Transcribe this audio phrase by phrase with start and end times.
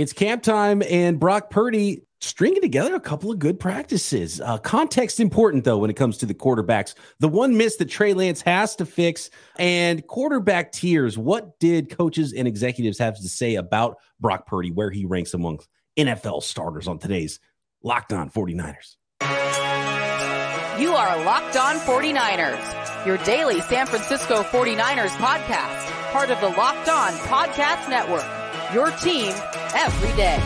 [0.00, 4.40] It's camp time, and Brock Purdy stringing together a couple of good practices.
[4.40, 6.94] Uh, context important, though, when it comes to the quarterbacks.
[7.18, 9.28] The one miss that Trey Lance has to fix,
[9.58, 11.18] and quarterback tiers.
[11.18, 15.60] What did coaches and executives have to say about Brock Purdy, where he ranks among
[15.98, 17.38] NFL starters on today's
[17.82, 18.96] Locked On 49ers?
[20.80, 26.88] You are Locked On 49ers, your daily San Francisco 49ers podcast, part of the Locked
[26.88, 28.39] On Podcast Network.
[28.72, 29.32] Your team
[29.74, 30.38] every day.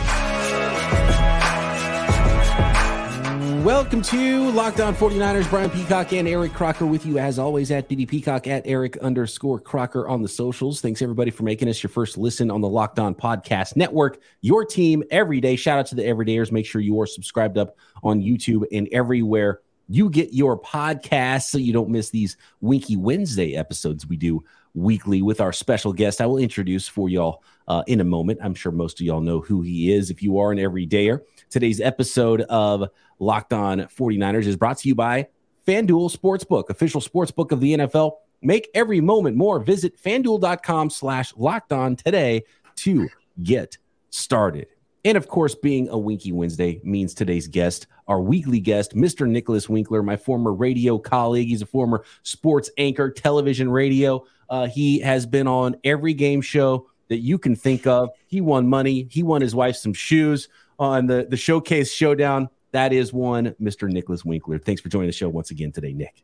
[3.63, 5.47] Welcome to Locked On 49ers.
[5.47, 9.59] Brian Peacock and Eric Crocker with you as always at BD Peacock at Eric underscore
[9.59, 10.81] Crocker on the socials.
[10.81, 14.19] Thanks everybody for making us your first listen on the Locked On Podcast Network.
[14.41, 15.55] Your team every day.
[15.55, 16.51] Shout out to the everydayers.
[16.51, 21.59] Make sure you are subscribed up on YouTube and everywhere you get your podcast so
[21.59, 26.21] you don't miss these Winky Wednesday episodes we do weekly with our special guest.
[26.21, 28.39] I will introduce for y'all uh, in a moment.
[28.41, 31.21] I'm sure most of y'all know who he is if you are an everydayer.
[31.49, 35.27] Today's episode of Locked On 49ers is brought to you by
[35.67, 38.13] FanDuel Sportsbook, official sportsbook of the NFL.
[38.41, 39.59] Make every moment more.
[39.59, 42.43] Visit fanduel.com slash locked on today
[42.77, 43.09] to
[43.41, 43.77] get
[44.11, 44.67] started.
[45.03, 49.27] And of course, being a Winky Wednesday means today's guest, our weekly guest, Mr.
[49.27, 51.47] Nicholas Winkler, my former radio colleague.
[51.47, 54.25] He's a former sports anchor, television radio.
[54.49, 58.09] Uh, he has been on every game show that you can think of.
[58.27, 59.07] He won money.
[59.09, 62.49] He won his wife some shoes on the, the Showcase Showdown.
[62.71, 63.89] That is one, Mr.
[63.89, 64.59] Nicholas Winkler.
[64.59, 66.23] Thanks for joining the show once again today, Nick.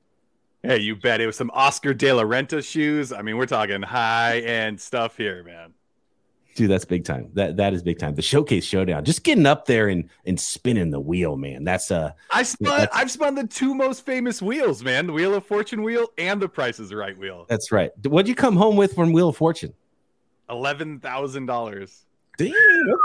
[0.63, 1.21] Hey, you bet.
[1.21, 3.11] It was some Oscar de la Renta shoes.
[3.11, 5.73] I mean, we're talking high end stuff here, man.
[6.53, 7.29] Dude, that's big time.
[7.33, 8.13] That that is big time.
[8.13, 11.63] The showcase showdown, just getting up there and and spinning the wheel, man.
[11.63, 15.07] That's uh I spun I've spun the two most famous wheels, man.
[15.07, 17.45] The Wheel of Fortune wheel and the Price is Right wheel.
[17.47, 17.91] That's right.
[18.05, 19.73] What'd you come home with from Wheel of Fortune?
[20.51, 22.05] Eleven thousand dollars.
[22.37, 22.53] Damn,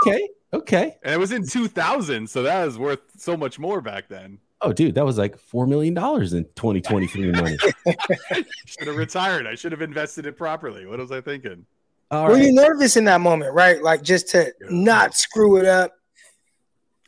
[0.03, 0.27] okay.
[0.53, 0.97] Okay.
[1.03, 4.39] And it was in 2000, so that was worth so much more back then.
[4.61, 7.57] Oh, dude, that was like four million dollars in 2023 money.
[8.65, 9.45] should have retired.
[9.45, 10.85] I should have invested it properly.
[10.85, 11.65] What was I thinking?
[12.09, 12.43] All Were right.
[12.43, 13.83] you nervous in that moment, right?
[13.83, 15.93] Like just to not screw it up.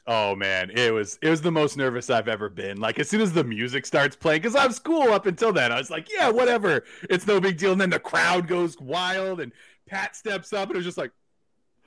[0.05, 2.79] Oh man, it was it was the most nervous I've ever been.
[2.79, 5.77] Like as soon as the music starts playing, because I'm cool up until then, I
[5.77, 7.71] was like, yeah, whatever, it's no big deal.
[7.71, 9.53] And then the crowd goes wild, and
[9.89, 11.11] Pat steps up, and it was just like,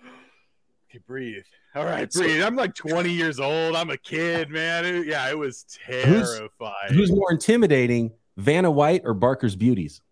[0.90, 1.44] okay, breathe.
[1.74, 2.42] All right, breathe.
[2.42, 3.76] I'm like 20 years old.
[3.76, 4.84] I'm a kid, man.
[4.84, 6.74] It, yeah, it was terrifying.
[6.88, 10.02] Who's, who's more intimidating, Vanna White or Barker's Beauties?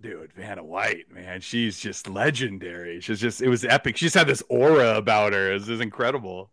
[0.00, 3.00] dude, Vanna White, man, she's just legendary.
[3.00, 3.96] She's just, it was epic.
[3.96, 5.58] She just had this aura about her.
[5.58, 6.50] This is incredible.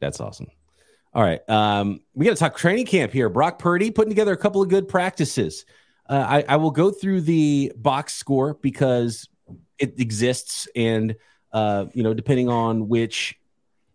[0.00, 0.48] That's awesome.
[1.14, 1.46] All right.
[1.48, 3.28] Um, we got to talk training camp here.
[3.28, 5.66] Brock Purdy putting together a couple of good practices.
[6.08, 9.28] Uh, I, I will go through the box score because
[9.78, 10.68] it exists.
[10.74, 11.16] And,
[11.52, 13.36] uh, you know, depending on which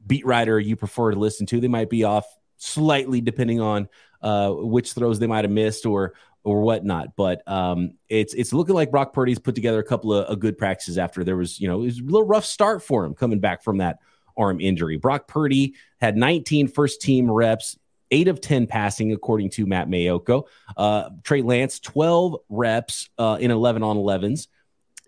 [0.06, 2.26] beat writer you prefer to listen to, they might be off
[2.58, 3.88] slightly depending on
[4.22, 7.16] uh, which throws they might have missed or or whatnot.
[7.16, 10.58] But um, it's it's looking like Brock Purdy's put together a couple of, of, good
[10.58, 13.40] practices after there was you know it was a little rough start for him coming
[13.40, 14.00] back from that
[14.36, 14.98] arm injury.
[14.98, 17.78] Brock Purdy had 19 first team reps.
[18.10, 20.44] Eight of 10 passing, according to Matt Maiocco.
[20.78, 24.48] Uh, Trey Lance, 12 reps uh, in 11 on 11s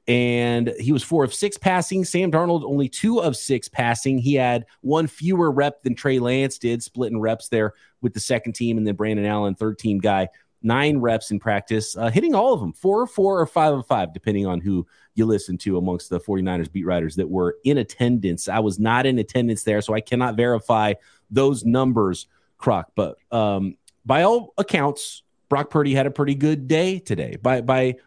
[0.10, 2.04] and he was four of six passing.
[2.04, 4.18] Sam Darnold only two of six passing.
[4.18, 8.54] He had one fewer rep than Trey Lance did, splitting reps there with the second
[8.54, 10.28] team, and then Brandon Allen, third team guy,
[10.64, 13.86] nine reps in practice, uh, hitting all of them, four or four or five of
[13.86, 17.78] five, depending on who you listen to amongst the 49ers beat writers that were in
[17.78, 18.50] attendance.
[18.50, 20.96] I was not in attendance there, so I cannot verify
[21.30, 22.26] those numbers,
[22.58, 22.92] Croc.
[22.96, 23.78] But um,
[24.08, 27.38] by all accounts, Brock Purdy had a pretty good day today.
[27.42, 27.98] By by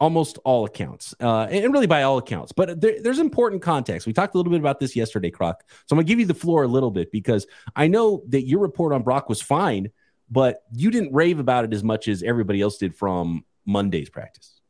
[0.00, 2.52] almost all accounts, uh, and really by all accounts.
[2.52, 4.06] But there, there's important context.
[4.06, 5.62] We talked a little bit about this yesterday, Croc.
[5.68, 7.46] So I'm gonna give you the floor a little bit because
[7.76, 9.90] I know that your report on Brock was fine
[10.30, 14.60] but you didn't rave about it as much as everybody else did from Monday's practice.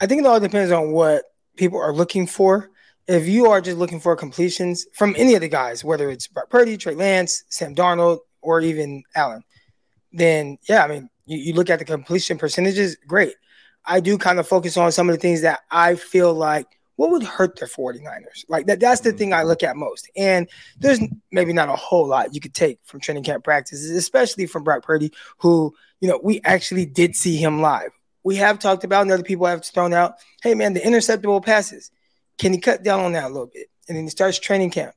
[0.00, 1.24] I think it all depends on what
[1.56, 2.70] people are looking for.
[3.08, 6.50] If you are just looking for completions from any of the guys, whether it's Brock
[6.50, 9.42] Purdy, Trey Lance, Sam Darnold, or even Allen,
[10.12, 13.34] then yeah, I mean, you, you look at the completion percentages, great.
[13.84, 17.10] I do kind of focus on some of the things that I feel like what
[17.10, 18.44] would hurt the 49ers?
[18.48, 19.18] Like that that's the mm-hmm.
[19.18, 20.10] thing I look at most.
[20.16, 20.48] And
[20.78, 21.00] there's
[21.30, 24.84] maybe not a whole lot you could take from training camp practices, especially from Brock
[24.84, 27.90] Purdy, who, you know, we actually did see him live.
[28.24, 31.90] We have talked about, and other people have thrown out, hey man, the interceptable passes.
[32.38, 33.68] Can he cut down on that a little bit?
[33.88, 34.94] And then he starts training camp.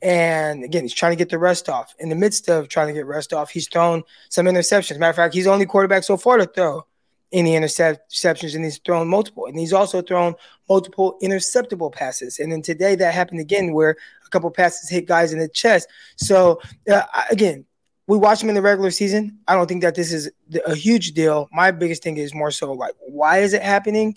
[0.00, 1.94] And again, he's trying to get the rest off.
[1.98, 4.98] In the midst of trying to get rest off, he's thrown some interceptions.
[4.98, 6.86] Matter of fact, he's the only quarterback so far to throw
[7.32, 9.46] any interceptions, and he's thrown multiple.
[9.46, 10.34] And he's also thrown
[10.68, 12.38] multiple interceptable passes.
[12.38, 15.88] And then today that happened again, where a couple passes hit guys in the chest.
[16.16, 17.64] So uh, again,
[18.06, 19.38] we watch him in the regular season.
[19.48, 20.30] I don't think that this is
[20.66, 21.48] a huge deal.
[21.52, 24.16] My biggest thing is more so like, why is it happening?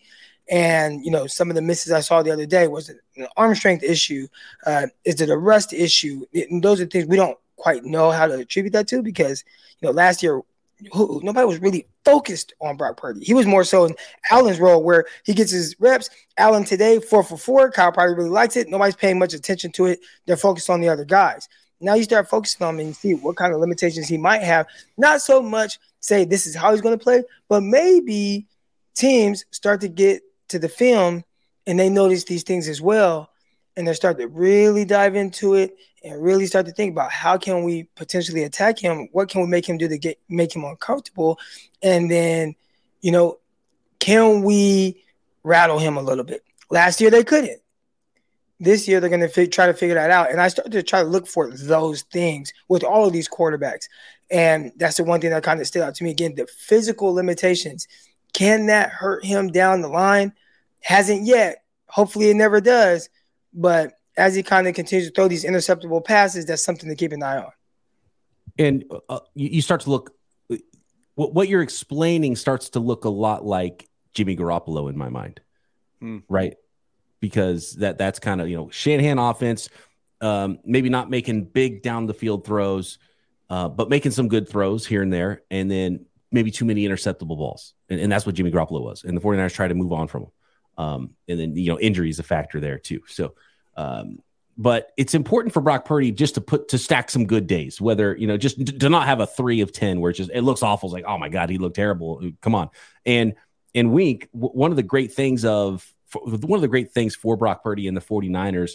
[0.50, 3.56] And you know, some of the misses I saw the other day was an arm
[3.56, 4.28] strength issue.
[4.66, 6.26] Uh, is it a rust issue?
[6.62, 9.44] Those are things we don't quite know how to attribute that to because
[9.80, 10.42] you know last year
[10.94, 13.24] who, nobody was really focused on Brock Purdy.
[13.24, 13.96] He was more so in
[14.32, 16.10] Allen's role where he gets his reps.
[16.38, 17.72] Allen today, four for four.
[17.72, 18.70] Kyle probably really likes it.
[18.70, 20.00] Nobody's paying much attention to it.
[20.26, 21.48] They're focused on the other guys.
[21.82, 24.44] Now you start focusing on him and you see what kind of limitations he might
[24.44, 24.68] have.
[24.98, 28.48] Not so much say this is how he's going to play, but maybe
[28.96, 31.24] teams start to get to the film
[31.68, 33.30] and they notice these things as well
[33.76, 37.38] and they start to really dive into it and really start to think about how
[37.38, 39.10] can we potentially attack him?
[39.12, 41.40] What can we make him do to get make him uncomfortable?
[41.82, 42.56] And then
[43.02, 43.40] you know
[44.00, 45.04] can we
[45.44, 46.44] rattle him a little bit?
[46.70, 47.60] Last year they couldn't.
[48.60, 50.32] This year they're going to fi- try to figure that out.
[50.32, 53.88] And i started to try to look for those things with all of these quarterbacks.
[54.30, 56.12] And that's the one thing that kind of stood out to me.
[56.12, 57.88] Again the physical limitations.
[58.32, 60.34] Can that hurt him down the line?
[60.82, 61.64] Hasn't yet.
[61.88, 63.10] Hopefully it never does.
[63.54, 67.12] But as he kind of continues to throw these interceptable passes, that's something to keep
[67.12, 67.52] an eye on.
[68.58, 70.16] And uh, you start to look,
[71.16, 75.42] what, what you're explaining starts to look a lot like Jimmy Garoppolo in my mind,
[76.00, 76.20] hmm.
[76.30, 76.56] right?
[77.20, 79.70] Because that that's kind of you know Shanahan offense,
[80.22, 82.98] um, maybe not making big down the field throws,
[83.50, 87.38] uh, but making some good throws here and there, and then maybe too many interceptable
[87.38, 89.04] balls, and, and that's what Jimmy Garoppolo was.
[89.04, 90.32] And the 49ers try to move on from him.
[90.78, 93.02] Um, and then you know injury is a factor there too.
[93.08, 93.34] So,
[93.76, 94.20] um,
[94.58, 97.82] but it's important for Brock Purdy just to put to stack some good days.
[97.82, 100.42] Whether you know just to not have a three of ten where it just it
[100.42, 100.88] looks awful.
[100.88, 102.32] It's like oh my god, he looked terrible.
[102.42, 102.70] Come on.
[103.06, 103.36] And
[103.74, 107.64] in week one of the great things of one of the great things for Brock
[107.64, 108.74] Purdy and the 49ers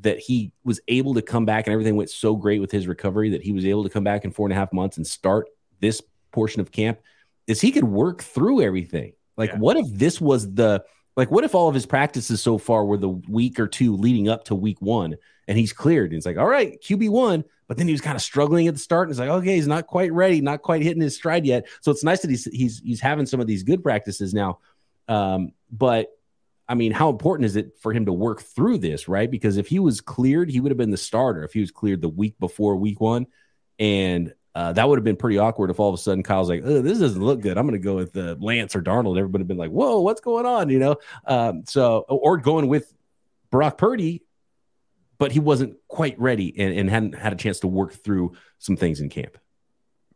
[0.00, 3.30] that he was able to come back and everything went so great with his recovery
[3.30, 5.48] that he was able to come back in four and a half months and start
[5.80, 6.00] this
[6.30, 7.00] portion of camp
[7.46, 9.12] is he could work through everything.
[9.36, 9.58] Like, yeah.
[9.58, 10.84] what if this was the
[11.18, 14.28] like, what if all of his practices so far were the week or two leading
[14.28, 15.16] up to week one
[15.48, 16.12] and he's cleared?
[16.12, 17.44] And it's like, all right, QB one.
[17.66, 19.66] But then he was kind of struggling at the start and it's like, okay, he's
[19.66, 21.66] not quite ready, not quite hitting his stride yet.
[21.80, 24.60] So it's nice that he's he's he's having some of these good practices now.
[25.08, 26.16] Um, but
[26.68, 29.28] I mean, how important is it for him to work through this, right?
[29.28, 32.00] Because if he was cleared, he would have been the starter if he was cleared
[32.00, 33.26] the week before week one.
[33.80, 36.64] And uh, that would have been pretty awkward if all of a sudden Kyle's like,
[36.64, 37.56] this doesn't look good.
[37.56, 39.18] I'm going to go with uh, Lance or Darnold.
[39.18, 40.68] Everybody would have been like, whoa, what's going on?
[40.68, 40.96] You know?
[41.26, 42.92] Um, so, or going with
[43.50, 44.24] Brock Purdy,
[45.18, 48.76] but he wasn't quite ready and, and hadn't had a chance to work through some
[48.76, 49.38] things in camp.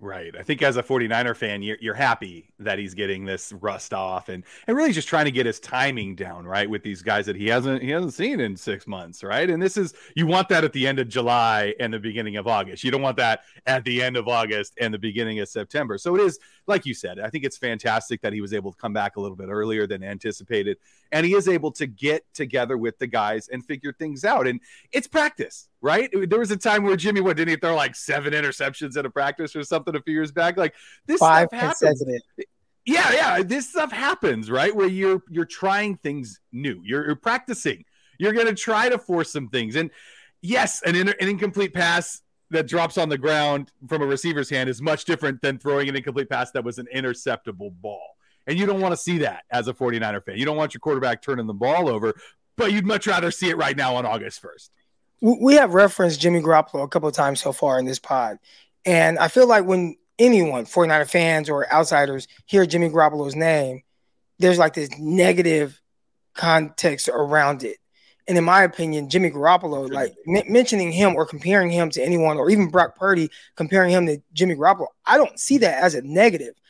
[0.02, 0.34] Right.
[0.37, 4.31] I think as a 49er fan, you're, you're happy that he's getting this rust off
[4.31, 6.69] and, and really just trying to get his timing down, right?
[6.69, 9.49] With these guys that he hasn't he hasn't seen in six months, right?
[9.49, 12.49] And this is you want that at the end of July and the beginning of
[12.49, 12.82] August.
[12.82, 15.96] You don't want that at the end of August and the beginning of September.
[15.99, 18.78] So it is, like you said, I think it's fantastic that he was able to
[18.78, 20.78] come back a little bit earlier than anticipated.
[21.12, 24.47] And he is able to get together with the guys and figure things out.
[24.49, 24.61] And
[24.91, 26.09] it's practice right?
[26.12, 29.11] There was a time where Jimmy, what didn't he throw like seven interceptions in a
[29.11, 30.56] practice or something a few years back?
[30.56, 30.75] Like
[31.06, 32.05] this Five stuff happens.
[32.85, 34.75] Yeah, yeah, this stuff happens, right?
[34.75, 37.85] Where you're you're trying things new, you're, you're practicing,
[38.19, 39.91] you're going to try to force some things, and
[40.41, 44.83] yes, an, an incomplete pass that drops on the ground from a receiver's hand is
[44.83, 48.16] much different than throwing an incomplete pass that was an interceptable ball.
[48.46, 50.37] And you don't want to see that as a 49er fan.
[50.37, 52.14] You don't want your quarterback turning the ball over,
[52.56, 54.70] but you'd much rather see it right now on August 1st
[55.22, 58.38] we have referenced Jimmy Garoppolo a couple of times so far in this pod.
[58.84, 63.82] And I feel like when anyone, 49er fans or outsiders, hear Jimmy Garoppolo's name,
[64.40, 65.80] there's like this negative
[66.34, 67.76] context around it.
[68.29, 72.38] And in my opinion, Jimmy Garoppolo, like m- mentioning him or comparing him to anyone,
[72.38, 76.02] or even Brock Purdy comparing him to Jimmy Garoppolo, I don't see that as a
[76.02, 76.55] negative.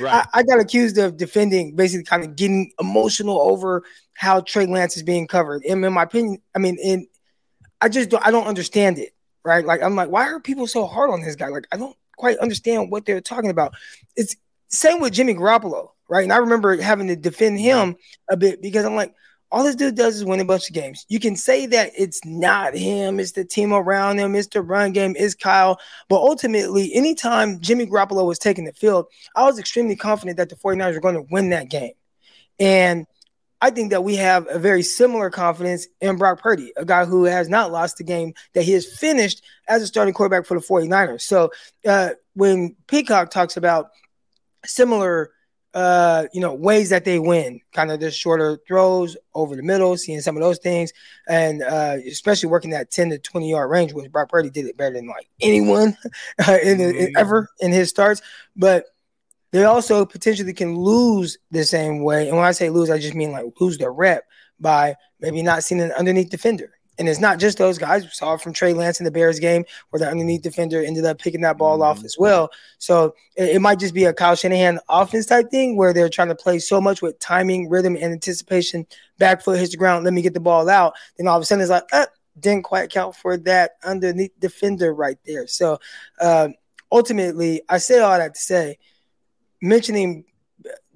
[0.00, 0.26] Right.
[0.32, 4.96] I, I, got accused of defending, basically, kind of getting emotional over how Trey Lance
[4.96, 5.62] is being covered.
[5.64, 7.06] And in my opinion, I mean, in
[7.80, 9.14] I just don't, I don't understand it,
[9.44, 9.64] right?
[9.64, 11.48] Like I'm like, why are people so hard on this guy?
[11.48, 13.74] Like I don't quite understand what they're talking about.
[14.16, 14.36] It's
[14.68, 16.24] same with Jimmy Garoppolo, right?
[16.24, 17.96] And I remember having to defend him
[18.28, 19.14] a bit because I'm like,
[19.50, 21.06] all this dude does is win a bunch of games.
[21.08, 24.92] You can say that it's not him, it's the team around him, it's the run
[24.92, 25.80] game, it's Kyle.
[26.08, 30.56] But ultimately, anytime Jimmy Garoppolo was taking the field, I was extremely confident that the
[30.56, 31.92] 49ers were going to win that game.
[32.60, 33.06] And
[33.60, 37.24] I think that we have a very similar confidence in Brock Purdy, a guy who
[37.24, 40.64] has not lost the game that he has finished as a starting quarterback for the
[40.64, 41.22] 49ers.
[41.22, 41.50] So
[41.86, 43.90] uh, when Peacock talks about
[44.64, 45.32] similar
[45.74, 49.96] uh, you know, ways that they win, kind of the shorter throws over the middle,
[49.96, 50.92] seeing some of those things,
[51.28, 54.76] and uh, especially working that 10 to 20 yard range, which Brock Purdy did it
[54.76, 55.96] better than like anyone
[56.48, 57.16] uh, in, in, Mm-hmm.
[57.16, 58.22] ever in his starts.
[58.56, 58.86] But
[59.52, 62.28] they also potentially can lose the same way.
[62.28, 64.24] And when I say lose, I just mean like lose the rep
[64.60, 66.77] by maybe not seeing an underneath defender.
[66.98, 68.02] And it's not just those guys.
[68.02, 71.04] We saw it from Trey Lance in the Bears game where the underneath defender ended
[71.04, 72.50] up picking that ball off as well.
[72.78, 76.28] So it, it might just be a Kyle Shanahan offense type thing where they're trying
[76.28, 78.86] to play so much with timing, rhythm, and anticipation.
[79.18, 80.94] Back foot hits the ground, let me get the ball out.
[81.16, 82.06] Then all of a sudden it's like, uh,
[82.38, 85.46] didn't quite count for that underneath defender right there.
[85.46, 85.78] So
[86.20, 86.48] uh,
[86.90, 88.78] ultimately, I say all that to say,
[89.60, 90.24] mentioning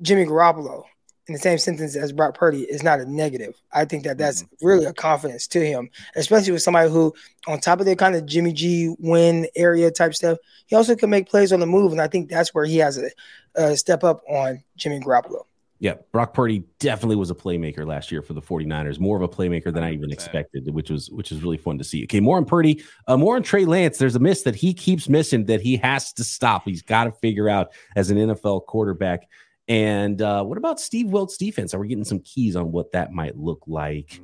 [0.01, 0.85] Jimmy Garoppolo
[1.29, 3.55] in the same sentence as Brock Purdy is not a negative.
[3.73, 7.15] I think that that's really a confidence to him, especially with somebody who,
[7.47, 11.11] on top of their kind of Jimmy G win area type stuff, he also can
[11.11, 13.11] make plays on the move, and I think that's where he has a,
[13.55, 15.45] a step up on Jimmy Garoppolo.
[15.83, 19.01] Yeah, Brock Purdy definitely was a playmaker last year for the 49ers.
[19.01, 21.83] More of a playmaker than I even expected, which was which is really fun to
[21.83, 22.05] see.
[22.05, 23.99] Okay, more on Purdy, uh, more on Trey Lance.
[23.99, 26.67] There's a miss that he keeps missing that he has to stop.
[26.67, 29.29] He's got to figure out as an NFL quarterback.
[29.69, 31.73] And uh, what about Steve Wilks' defense?
[31.75, 34.21] Are we getting some keys on what that might look like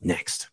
[0.00, 0.50] next?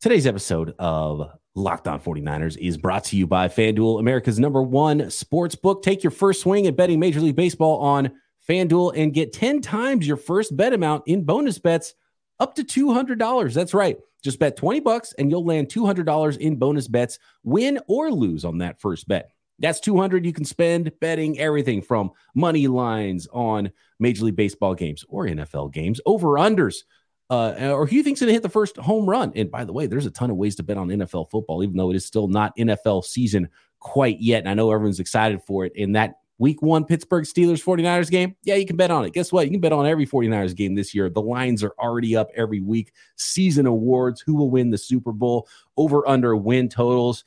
[0.00, 5.10] Today's episode of Locked On 49ers is brought to you by FanDuel, America's number one
[5.10, 5.82] sports book.
[5.82, 8.12] Take your first swing at betting Major League Baseball on
[8.48, 11.94] FanDuel and get 10 times your first bet amount in bonus bets
[12.40, 13.54] up to $200.
[13.54, 13.98] That's right.
[14.22, 18.58] Just bet 20 bucks and you'll land $200 in bonus bets, win or lose on
[18.58, 19.30] that first bet.
[19.58, 25.04] That's 200 you can spend betting everything from money lines on Major League Baseball games
[25.08, 26.84] or NFL games, over unders,
[27.30, 29.32] uh, or who you think's going to hit the first home run.
[29.34, 31.76] And by the way, there's a ton of ways to bet on NFL football, even
[31.76, 33.48] though it is still not NFL season
[33.80, 34.40] quite yet.
[34.40, 35.72] And I know everyone's excited for it.
[35.74, 39.12] In that week one Pittsburgh Steelers 49ers game, yeah, you can bet on it.
[39.12, 39.44] Guess what?
[39.44, 41.10] You can bet on every 49ers game this year.
[41.10, 42.92] The lines are already up every week.
[43.16, 47.24] Season awards, who will win the Super Bowl, over under win totals,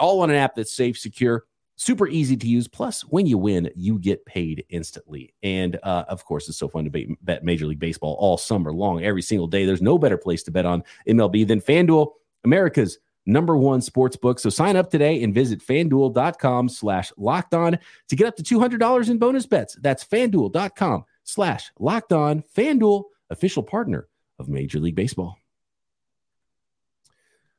[0.00, 1.44] all on an app that's safe, secure
[1.76, 2.68] super easy to use.
[2.68, 5.34] Plus, when you win, you get paid instantly.
[5.42, 9.04] And uh, of course, it's so fun to bet, Major League Baseball all summer long,
[9.04, 9.64] every single day.
[9.64, 12.12] There's no better place to bet on MLB than FanDuel,
[12.44, 14.38] America's number one sports book.
[14.38, 17.78] So sign up today and visit fanduel.com slash locked on
[18.08, 19.76] to get up to $200 in bonus bets.
[19.80, 22.44] That's fanduel.com slash locked on.
[22.54, 25.38] FanDuel, official partner of Major League Baseball.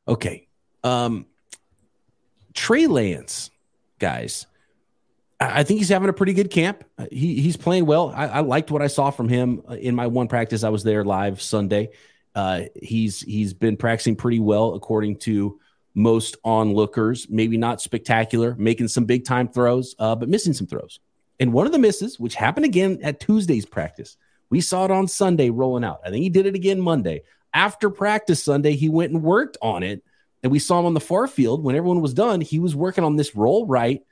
[0.07, 0.47] Okay.
[0.83, 1.25] Um,
[2.53, 3.49] Trey Lance
[3.99, 4.45] guys.
[5.39, 6.83] I think he's having a pretty good camp.
[6.97, 8.11] Uh, He he's playing well.
[8.15, 10.63] I, I liked what I saw from him uh, in my one practice.
[10.63, 11.89] I was there live Sunday.
[12.33, 15.59] Uh, he's he's been practicing pretty well according to
[15.93, 17.27] most onlookers.
[17.29, 20.99] Maybe not spectacular, making some big time throws, uh, but missing some throws.
[21.39, 24.15] And one of the misses, which happened again at Tuesday's practice,
[24.49, 25.99] we saw it on Sunday rolling out.
[26.05, 27.23] I think he did it again Monday.
[27.53, 30.03] After practice Sunday, he went and worked on it
[30.45, 31.63] and we saw him on the far field.
[31.63, 34.05] When everyone was done he was working on this roll right.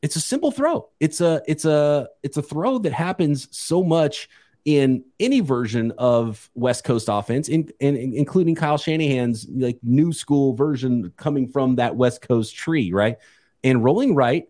[0.00, 0.90] It's a simple throw.
[1.00, 4.28] It's a it's a it's a throw that happens so much
[4.64, 10.12] in any version of west coast offense in, in, in- including kyle shanahan's like new
[10.12, 13.16] school version coming from that west coast tree right?
[13.64, 14.48] And rolling right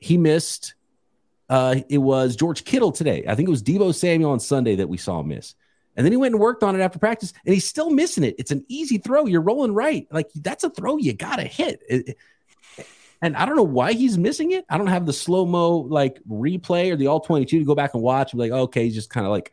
[0.00, 0.74] he missed
[1.48, 3.24] uh it was george kittle today.
[3.28, 5.54] I think it was debo samuel on sunday that we saw miss
[5.96, 8.36] and then he went and worked on it after practice, and he's still missing it.
[8.38, 9.26] It's an easy throw.
[9.26, 10.06] You're rolling right.
[10.10, 11.82] Like that's a throw you gotta hit.
[11.88, 12.16] It-
[13.22, 14.66] and I don't know why he's missing it.
[14.68, 17.94] I don't have the slow mo like replay or the all 22 to go back
[17.94, 19.52] and watch like, okay, he's just kind of like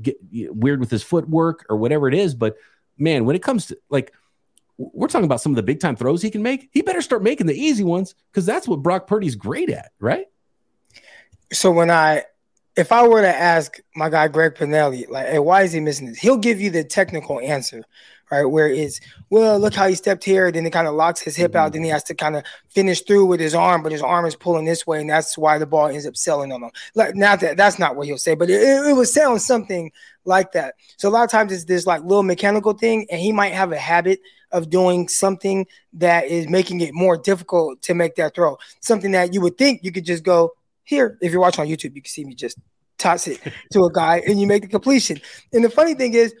[0.00, 2.34] get weird with his footwork or whatever it is.
[2.34, 2.56] But
[2.96, 4.12] man, when it comes to like
[4.78, 7.22] we're talking about some of the big time throws he can make, he better start
[7.22, 10.26] making the easy ones because that's what Brock Purdy's great at, right?
[11.52, 12.24] So when I,
[12.76, 16.06] if I were to ask my guy Greg Pinelli, like, hey, why is he missing
[16.06, 16.18] this?
[16.18, 17.82] He'll give you the technical answer,
[18.30, 18.44] right?
[18.44, 21.54] Where it's, well, look how he stepped here, then it kind of locks his hip
[21.54, 24.26] out, then he has to kind of finish through with his arm, but his arm
[24.26, 26.70] is pulling this way, and that's why the ball ends up selling on him.
[26.94, 29.90] Like, not that that's not what he'll say, but it, it, it would sound something
[30.26, 30.74] like that.
[30.98, 33.72] So a lot of times it's this like little mechanical thing, and he might have
[33.72, 34.20] a habit
[34.52, 38.58] of doing something that is making it more difficult to make that throw.
[38.80, 40.52] Something that you would think you could just go
[40.86, 41.18] here.
[41.20, 42.58] If you're watching on YouTube, you can see me just
[42.98, 43.40] toss it
[43.72, 45.20] to a guy and you make the completion.
[45.52, 46.34] And the funny thing is,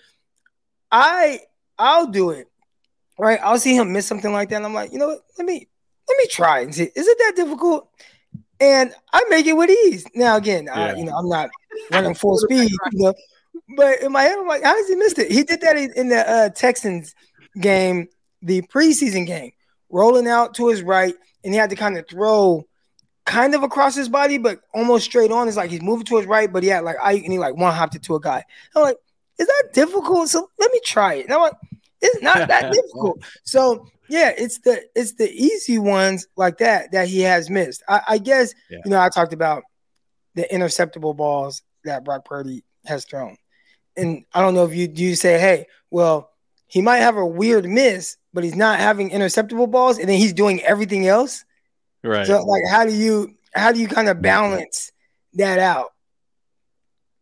[0.90, 1.40] I
[1.78, 2.48] I'll do it.
[3.18, 3.38] Right.
[3.42, 4.56] I'll see him miss something like that.
[4.56, 5.20] And I'm like, you know what?
[5.38, 5.68] Let me
[6.08, 6.84] let me try and see.
[6.84, 7.88] Is it that difficult?
[8.60, 10.06] And I make it with ease.
[10.14, 11.50] Now again, I, you know, I'm not
[11.90, 13.14] running full speed, you know.
[13.76, 15.30] But in my head, I'm like, how has he missed it?
[15.30, 17.14] He did that in, in the uh, Texans
[17.60, 18.08] game,
[18.42, 19.52] the preseason game,
[19.90, 22.66] rolling out to his right, and he had to kind of throw
[23.26, 25.48] kind of across his body, but almost straight on.
[25.48, 27.56] It's like he's moving to his right, but he had like I and he like
[27.56, 28.42] one hopped it to a guy.
[28.74, 28.96] I'm like,
[29.38, 30.28] is that difficult?
[30.28, 31.24] So let me try it.
[31.26, 31.54] And I'm like,
[32.00, 33.22] it's not that difficult.
[33.44, 37.82] So yeah, it's the it's the easy ones like that that he has missed.
[37.88, 38.78] I, I guess Yeah.
[38.84, 39.64] you know I talked about
[40.34, 43.36] the interceptable balls that Brock Purdy has thrown,
[43.96, 46.30] and I don't know if you do you say, hey, well,
[46.68, 50.32] he might have a weird miss, but he's not having interceptable balls, and then he's
[50.32, 51.44] doing everything else.
[52.02, 52.26] Right.
[52.26, 54.92] So like, how do you how do you kind of balance
[55.34, 55.92] that out?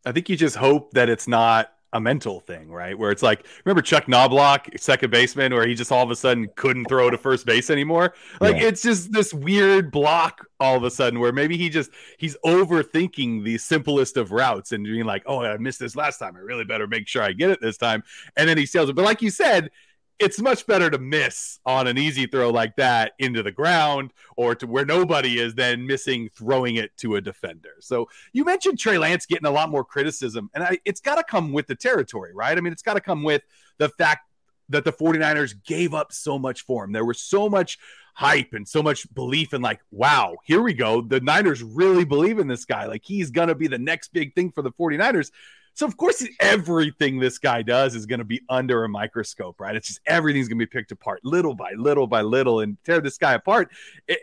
[0.05, 2.99] I think you just hope that it's not a mental thing, right?
[2.99, 6.49] Where it's like, remember Chuck Knoblauch, second baseman, where he just all of a sudden
[6.57, 8.15] couldn't throw to first base anymore?
[8.41, 8.67] Like Yeah.
[8.67, 13.45] it's just this weird block all of a sudden where maybe he just he's overthinking
[13.45, 16.37] the simplest of routes and being like, oh, I missed this last time.
[16.37, 18.03] I really better make sure I get it this time.
[18.37, 18.97] And then he sails it.
[18.97, 19.71] But like you said,
[20.19, 24.55] it's much better to miss on an easy throw like that into the ground or
[24.55, 27.75] to where nobody is than missing throwing it to a defender.
[27.81, 31.25] So you mentioned Trey Lance getting a lot more criticism, and I, it's got to
[31.25, 32.57] come with the territory, right?
[32.57, 33.43] I mean, it's got to come with
[33.79, 34.29] the fact
[34.69, 36.93] that the 49ers gave up so much for him.
[36.93, 37.79] There was so much
[38.15, 41.01] hype and so much belief in like, wow, here we go.
[41.01, 42.87] The Niners really believe in this guy.
[42.87, 45.31] Like he's going to be the next big thing for the 49ers.
[45.75, 49.75] So of course everything this guy does is going to be under a microscope, right?
[49.75, 53.01] It's just everything's going to be picked apart little by little by little and tear
[53.01, 53.71] this guy apart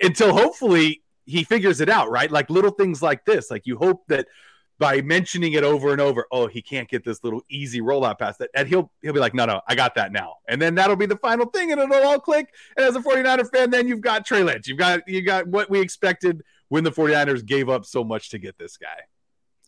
[0.01, 2.31] until hopefully he figures it out, right?
[2.31, 3.51] Like little things like this.
[3.51, 4.27] Like you hope that
[4.79, 8.37] by mentioning it over and over, oh, he can't get this little easy rollout pass
[8.37, 10.37] that and he'll he'll be like, no, no, I got that now.
[10.47, 12.53] And then that'll be the final thing and it'll all click.
[12.77, 14.67] And as a 49er fan, then you've got Trey Lance.
[14.67, 18.39] You've got you got what we expected when the 49ers gave up so much to
[18.39, 19.01] get this guy.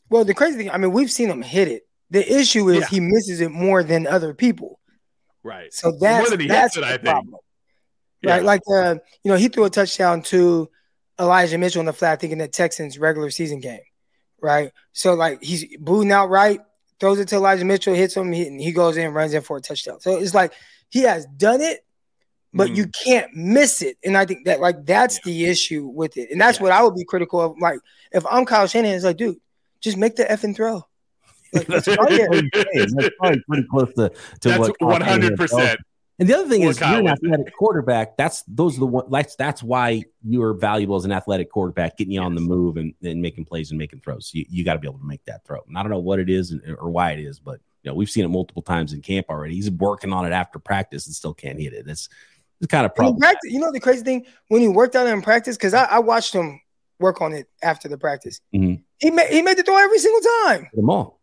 [0.09, 1.83] Well, the crazy thing, I mean, we've seen him hit it.
[2.09, 2.87] The issue is Yeah.
[2.87, 4.79] he misses it more than other people.
[5.43, 5.73] Right.
[5.73, 7.03] So that's More than that's it, the I think.
[7.03, 7.35] problem.
[8.21, 8.31] Yeah.
[8.35, 8.43] Right.
[8.43, 10.69] Like uh, you know, he threw a touchdown to
[11.19, 13.81] Elijah Mitchell in the flat, thinking that Texans regular season game.
[14.41, 14.71] Right.
[14.93, 16.59] So like he's booting out right,
[16.99, 19.57] throws it to Elijah Mitchell, hits him, he, and he goes in, runs in for
[19.57, 19.99] a touchdown.
[19.99, 20.53] So it's like
[20.89, 21.83] he has done it,
[22.53, 22.75] but Mhm.
[22.77, 23.97] you can't miss it.
[24.03, 25.21] And I think that like that's Yeah.
[25.25, 26.29] the issue with it.
[26.31, 26.63] And that's Yeah.
[26.63, 27.57] what I would be critical of.
[27.59, 27.79] Like
[28.11, 29.37] if I'm Kyle Shanahan, it's like, dude,
[29.83, 30.83] just make the effing throw.
[31.53, 32.95] Like, let's try it.
[32.95, 35.75] That's probably pretty close to, to That's what 100%.
[36.19, 37.33] And the other thing Or is, Kyle you're an Winston.
[37.33, 38.17] athletic quarterback.
[38.17, 39.09] That's those are the one.
[39.09, 42.93] That's that's why you're valuable as an athletic quarterback, getting you on the move and,
[43.03, 44.29] and making plays and making throws.
[44.33, 45.59] You, you got to be able to make that throw.
[45.67, 48.09] And I don't know what it is or why it is, but you know we've
[48.11, 49.55] seen it multiple times in camp already.
[49.55, 51.87] He's working on it after practice and still can't hit it.
[51.87, 52.07] It's
[52.61, 53.19] it's kind of problem.
[53.19, 55.99] practice, you know the crazy thing when he worked out in practice, because I, I
[55.99, 56.61] watched him
[56.99, 58.39] work on it after the practice.
[58.53, 58.83] Mhm.
[59.03, 60.69] He made he made the throw every single time.
[60.73, 61.19] Them all.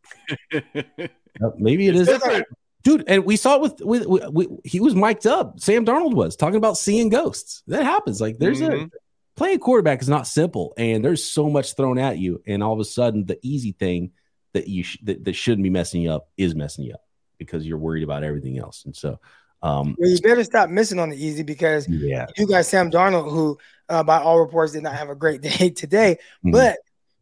[1.57, 2.47] Maybe it is different.
[2.83, 3.05] dude.
[3.07, 5.59] And we saw it with, with, with, with- he was mic'd up.
[5.61, 7.62] Sam Darnold was talking about seeing ghosts.
[7.66, 8.21] That happens.
[8.21, 8.90] Like there's a Mhm.
[9.37, 12.81] playing quarterback is not simple, and there's so much thrown at you, and all of
[12.81, 14.11] a sudden the easy thing
[14.53, 17.05] that you sh- that, that shouldn't be messing you up is messing you up
[17.38, 18.85] because you're worried about everything else.
[18.85, 19.19] And so,
[19.62, 23.31] um, Well, you better stop missing on the easy because yeah, you got Sam Darnold,
[23.31, 23.57] who
[23.88, 26.53] uh, by all reports did not have a great day today, Mhm.
[26.53, 26.77] but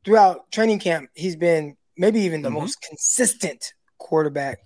[0.09, 2.55] throughout training camp, he's been maybe even the Mhm.
[2.55, 4.61] most consistent quarterback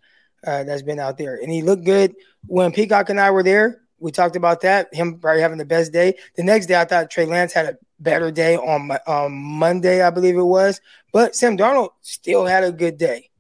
[0.47, 2.15] uh, that's been out there, and he looked good
[2.47, 3.81] when Peacock and I were there.
[3.99, 4.93] We talked about that.
[4.95, 6.15] Him probably having the best day.
[6.37, 10.01] The next day, I thought Trey Lance had a better day on Mo- on Monday,
[10.03, 10.81] I believe it was.
[11.13, 13.31] But Sam Darnold still had a good day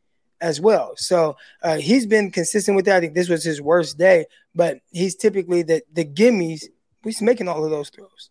[0.40, 0.94] as well.
[0.96, 2.96] So uh, he's been consistent with that.
[2.96, 6.64] I think this was his worst day, but he's typically the the gimmies.
[7.04, 8.30] He's making all of those throws.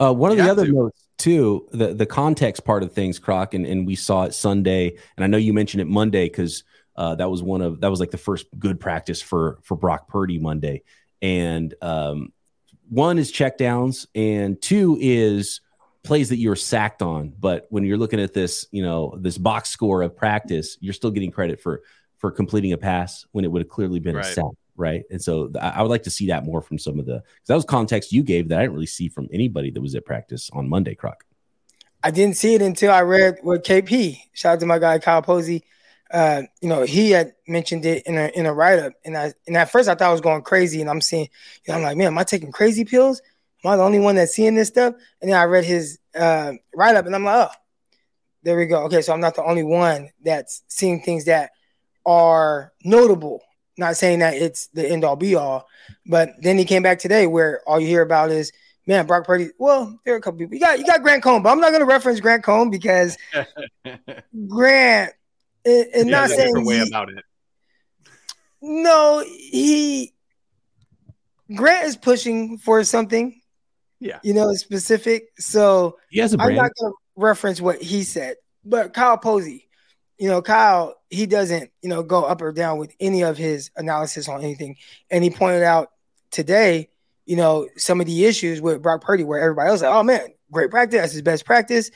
[0.00, 0.72] Uh, one of the other to.
[0.72, 4.96] notes too, the the context part of things, Croc, and, and we saw it Sunday,
[5.16, 6.64] and I know you mentioned it Monday because
[6.96, 10.08] uh, that was one of that was like the first good practice for for Brock
[10.08, 10.82] Purdy Monday,
[11.22, 12.32] and um,
[12.88, 15.60] one is checkdowns, and two is
[16.02, 17.32] plays that you were sacked on.
[17.38, 21.10] But when you're looking at this, you know, this box score of practice, you're still
[21.10, 21.82] getting credit for
[22.18, 24.44] for completing a pass when it would have clearly been a sack,
[24.76, 25.04] right?
[25.10, 27.54] And so I would like to see that more from some of the 'cause that
[27.54, 30.50] was context you gave that I didn't really see from anybody that was at practice
[30.52, 31.24] on Monday, Croc.
[32.02, 34.18] I didn't see it until I read what KP.
[34.34, 35.64] Shout out to my guy Kyle Posey.
[36.12, 39.32] Uh, you know, he had mentioned it in a in a write up, and I
[39.46, 41.28] and at first I thought I was going crazy, and I'm seeing,
[41.64, 43.22] you know, I'm like, man, am I taking crazy pills?
[43.64, 44.94] Am I the only one that's seeing this stuff?
[45.22, 47.54] And then I read his uh, write up, and I'm like, oh,
[48.42, 48.84] there we go.
[48.84, 51.52] Okay, so I'm not the only one that's seeing things that
[52.04, 53.42] are notable.
[53.76, 55.66] Not saying that it's the end all be all,
[56.06, 58.52] but then he came back today where all you hear about is
[58.86, 59.48] man, Brock Purdy.
[59.58, 60.54] Well, there are a couple people.
[60.54, 63.16] You got you got Grant Cohn, but I'm not going to reference Grant Cohn because
[64.48, 65.12] Grant.
[65.66, 67.24] And, and yeah, not saying different way he- about it.
[68.60, 70.12] no, he
[71.54, 73.40] Grant is pushing for something.
[74.00, 74.18] Yeah.
[74.22, 75.28] You know, specific.
[75.38, 76.56] So He has a I'm brand.
[76.56, 79.63] not going to reference what he said, but Kyle Posey,
[80.18, 83.70] you know, Kyle, he doesn't, you know, go up or down with any of his
[83.76, 84.76] analysis on anything.
[85.10, 85.90] And he pointed out
[86.30, 86.88] today,
[87.26, 90.28] you know, some of the issues with Brock Purdy where everybody else like, oh man,
[90.52, 91.90] great practice, that's his best practice.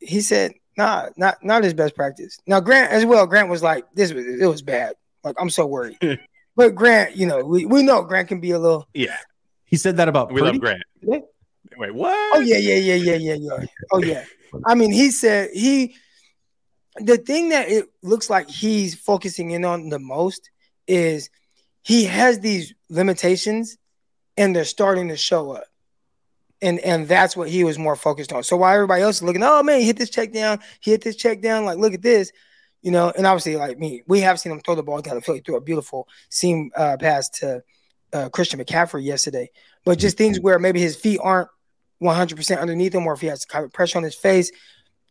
[0.00, 2.38] He said, nah, not not his best practice.
[2.46, 4.94] Now Grant as well, Grant was like, this was it was bad.
[5.24, 5.98] Like I'm so worried.
[6.56, 9.16] but Grant, you know, we, we know Grant can be a little Yeah.
[9.64, 10.52] He said that about We Purdy.
[10.52, 10.82] love Grant.
[11.02, 11.18] Yeah.
[11.76, 12.36] Wait, what?
[12.36, 13.66] Oh yeah, yeah, yeah, yeah, yeah, yeah.
[13.92, 14.24] Oh yeah.
[14.64, 15.96] I mean, he said he.
[16.98, 20.50] The thing that it looks like he's focusing in on the most
[20.86, 21.30] is
[21.82, 23.76] he has these limitations,
[24.36, 25.64] and they're starting to show up,
[26.62, 28.42] and and that's what he was more focused on.
[28.42, 31.02] So while everybody else is looking, oh man, he hit this check down, he hit
[31.02, 32.32] this check down, like look at this,
[32.82, 33.12] you know.
[33.16, 35.38] And obviously, like me, we have seen him throw the ball down the field.
[35.38, 37.62] He threw a beautiful seam uh, pass to
[38.12, 39.50] uh, Christian McCaffrey yesterday,
[39.84, 41.48] but just things where maybe his feet aren't
[42.02, 44.50] 100% underneath him, or if he has kind of pressure on his face,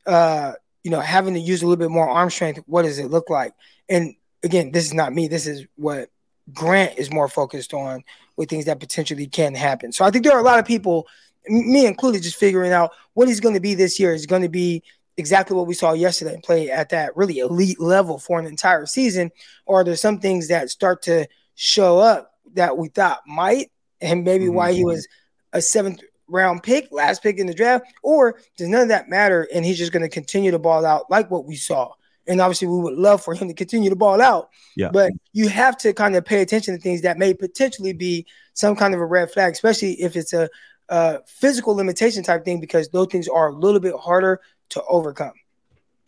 [0.05, 0.53] uh,
[0.85, 3.27] you know, having to use a little bit more arm strength, what does it look
[3.27, 3.55] like?
[3.89, 5.27] And again, this is not me.
[5.27, 6.11] This is what
[6.53, 8.03] Grant is more focused on
[8.37, 9.91] with things that potentially can happen.
[9.91, 11.07] So I think there are a lot of people,
[11.47, 14.13] me included, just figuring out what he's going to be this year.
[14.13, 14.83] Is going to be
[15.17, 18.85] exactly what we saw yesterday and play at that really elite level for an entire
[18.85, 19.31] season,
[19.65, 23.71] or are there some things that start to show up that we thought might,
[24.01, 24.89] and maybe why he mm-hmm.
[24.89, 25.07] was
[25.51, 29.47] a seventh round pick, last pick in the draft, or does none of that matter?
[29.53, 31.91] And he's just going to continue to ball out like what we saw.
[32.27, 34.49] And obviously, we would love for him to continue to ball out.
[34.75, 34.89] Yeah.
[34.91, 38.75] But you have to kind of pay attention to things that may potentially be some
[38.75, 40.49] kind of a red flag, especially if it's a,
[40.89, 45.33] a physical limitation type thing, because those things are a little bit harder to overcome.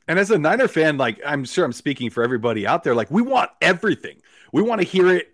[0.08, 3.12] And as a Niner fan, like I'm sure I'm speaking for everybody out there, like
[3.12, 4.22] we want everything.
[4.54, 5.28] We want to hear it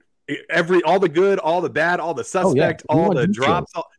[0.49, 2.69] every all the good, all the bad, all the Oh, yeah.
[2.71, 3.35] suspect, all the details.
[3.35, 3.71] drops.
[3.75, 3.89] All,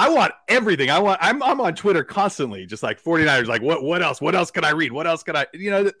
[0.00, 0.90] I want everything.
[0.90, 4.18] I want I'm I'm on Twitter constantly, just like 49ers, like what what else?
[4.18, 4.92] What else can I read?
[4.92, 5.94] What else can I you know th-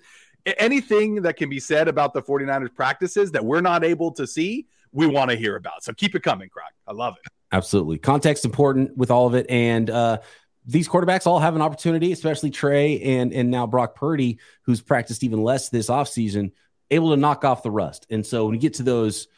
[0.56, 4.66] anything that can be said about the 49ers practices that we're not able to see,
[4.90, 5.84] we want to hear about.
[5.84, 6.70] So keep it coming, Croc.
[6.86, 7.30] I love it.
[7.52, 7.98] Absolutely.
[7.98, 9.44] Context important with all of it.
[9.50, 10.20] And uh,
[10.64, 15.24] these quarterbacks all have an opportunity, especially Trey and and now Brock Purdy, who's practiced
[15.24, 16.52] even less this offseason,
[16.90, 18.06] able to knock off the rust.
[18.08, 19.28] And so when you get to those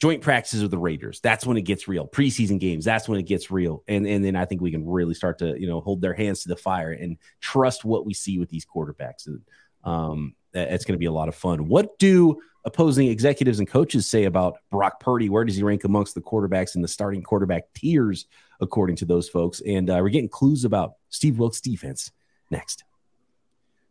[0.00, 2.08] joint practices with the Raiders, that's when it gets real.
[2.08, 3.84] Preseason games, that's when it gets real.
[3.86, 6.42] And and then I think we can really start to, you know, hold their hands
[6.42, 9.26] to the fire and trust what we see with these quarterbacks.
[9.26, 9.42] And
[9.84, 11.68] um that- it's going to be a lot of fun.
[11.68, 15.28] What do opposing executives and coaches say about Brock Purdy?
[15.28, 18.26] Where does he rank amongst the quarterbacks in the starting quarterback tiers,
[18.60, 19.62] according to those folks?
[19.64, 22.10] And uh, we're getting clues about Steve Wilks' defense
[22.50, 22.84] next.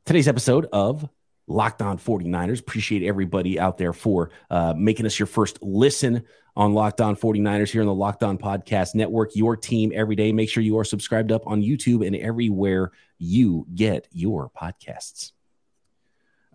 [0.06, 1.08] Today's episode of
[1.50, 2.60] Locked On 49ers.
[2.60, 6.24] Appreciate everybody out there for uh, making us your first listen
[6.56, 9.36] on Locked On 49ers here on the Locked On Podcast Network.
[9.36, 10.32] Your team every day.
[10.32, 15.32] Make sure you are subscribed up on YouTube and everywhere you get your podcasts.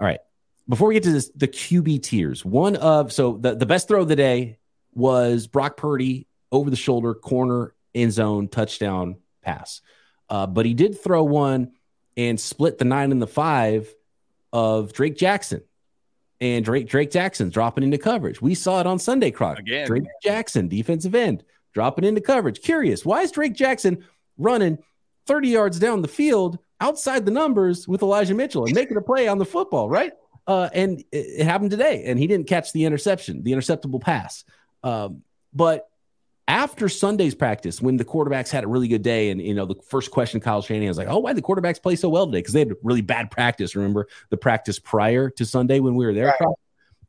[0.00, 0.20] All right.
[0.68, 4.00] Before we get to this, the QB tiers, one of so the, the best throw
[4.00, 4.58] of the day
[4.94, 9.82] was Brock Purdy over the shoulder, corner, end zone, touchdown pass.
[10.30, 11.72] Uh, but he did throw one
[12.16, 13.92] and split the nine and the five
[14.54, 15.60] of Drake Jackson.
[16.40, 18.40] And Drake Drake Jackson's dropping into coverage.
[18.40, 19.58] We saw it on Sunday, Croc.
[19.58, 19.86] Again.
[19.86, 22.60] Drake Jackson, defensive end, dropping into coverage.
[22.62, 24.04] Curious, why is Drake Jackson
[24.38, 24.78] running
[25.26, 29.26] 30 yards down the field outside the numbers with Elijah Mitchell and making a play
[29.28, 30.12] on the football, right?
[30.46, 34.44] Uh, and it, it happened today, and he didn't catch the interception, the interceptable pass.
[34.82, 35.88] Um, but
[36.46, 39.76] after Sunday's practice, when the quarterbacks had a really good day, and you know the
[39.88, 42.38] first question Kyle Shanahan was like, "Oh, why did the quarterbacks play so well today?"
[42.38, 43.74] Because they had really bad practice.
[43.74, 46.26] Remember the practice prior to Sunday when we were there.
[46.26, 46.56] Right.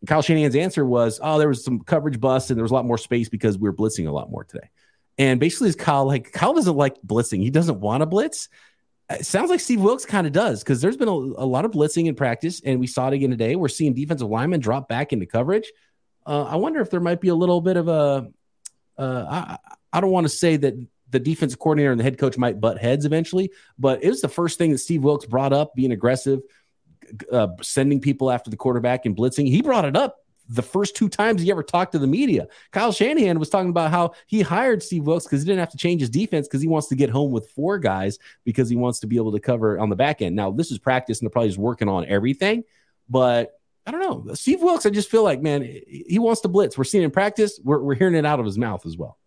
[0.07, 0.21] Kyle?
[0.21, 2.97] Shanahan's answer was, "Oh, there was some coverage bust, and there was a lot more
[2.97, 4.69] space because we were blitzing a lot more today."
[5.17, 7.41] And basically, is Kyle like Kyle doesn't like blitzing.
[7.41, 8.49] He doesn't want to blitz.
[9.09, 11.71] It sounds like Steve Wilks kind of does because there's been a, a lot of
[11.71, 13.55] blitzing in practice, and we saw it again today.
[13.55, 15.71] We're seeing defensive linemen drop back into coverage.
[16.25, 18.29] Uh, I wonder if there might be a little bit of a.
[18.97, 19.57] Uh, I,
[19.93, 20.73] I don't want to say that
[21.09, 24.27] the defensive coordinator and the head coach might butt heads eventually, but it was the
[24.27, 26.41] first thing that Steve Wilks brought up, being aggressive,
[27.31, 29.47] uh, sending people after the quarterback and blitzing.
[29.47, 32.47] He brought it up the first two times he ever talked to the media.
[32.71, 35.77] Kyle Shanahan was talking about how he hired Steve Wilks because he didn't have to
[35.77, 38.99] change his defense because he wants to get home with four guys because he wants
[38.99, 40.35] to be able to cover on the back end.
[40.35, 42.63] Now, this is practice and they're probably just working on everything,
[43.09, 44.33] but I don't know.
[44.33, 46.77] Steve Wilks, I just feel like, man, he wants to blitz.
[46.77, 47.59] We're seeing it in practice.
[47.63, 49.17] We're, we're hearing it out of his mouth as well.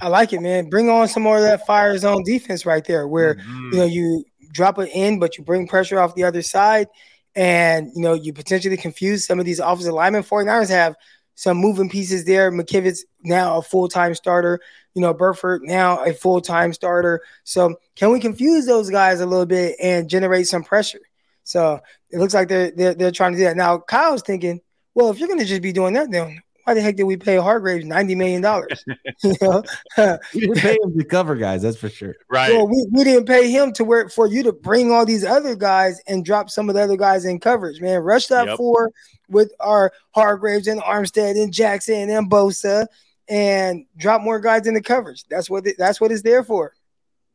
[0.00, 0.70] I like it, man.
[0.70, 3.72] Bring on some more of that fire zone defense right there, where Mhm.
[3.72, 6.86] you know you drop it in, but you bring pressure off the other side,
[7.34, 10.22] and you know you potentially confuse some of these offensive linemen.
[10.22, 10.94] 49ers have
[11.34, 12.50] some moving pieces there.
[12.52, 14.60] McKivitz now a full time starter.
[14.94, 17.20] You know, Burford now a full time starter.
[17.44, 21.00] So can we confuse those guys a little bit and generate some pressure?
[21.48, 21.80] So
[22.10, 23.56] it looks like they're they're, they're trying to do that.
[23.56, 24.60] Now Kyle's thinking,
[24.94, 27.16] well, if you're going to just be doing that, then why the heck did we
[27.16, 28.84] pay Hargreaves ninety million dollars?
[29.24, 29.62] you know,
[30.34, 32.16] we didn't pay him to cover guys, that's for sure.
[32.28, 32.52] Right.
[32.52, 35.56] Well, we, we didn't pay him to work for you to bring all these other
[35.56, 38.00] guys and drop some of the other guys in coverage, man.
[38.00, 38.58] Rush that Yep.
[38.58, 38.90] four
[39.30, 42.86] with our Hargraves and Armstead and Jackson and Bosa
[43.26, 45.24] and drop more guys in the coverage.
[45.30, 46.74] That's what it, that's what it's there for.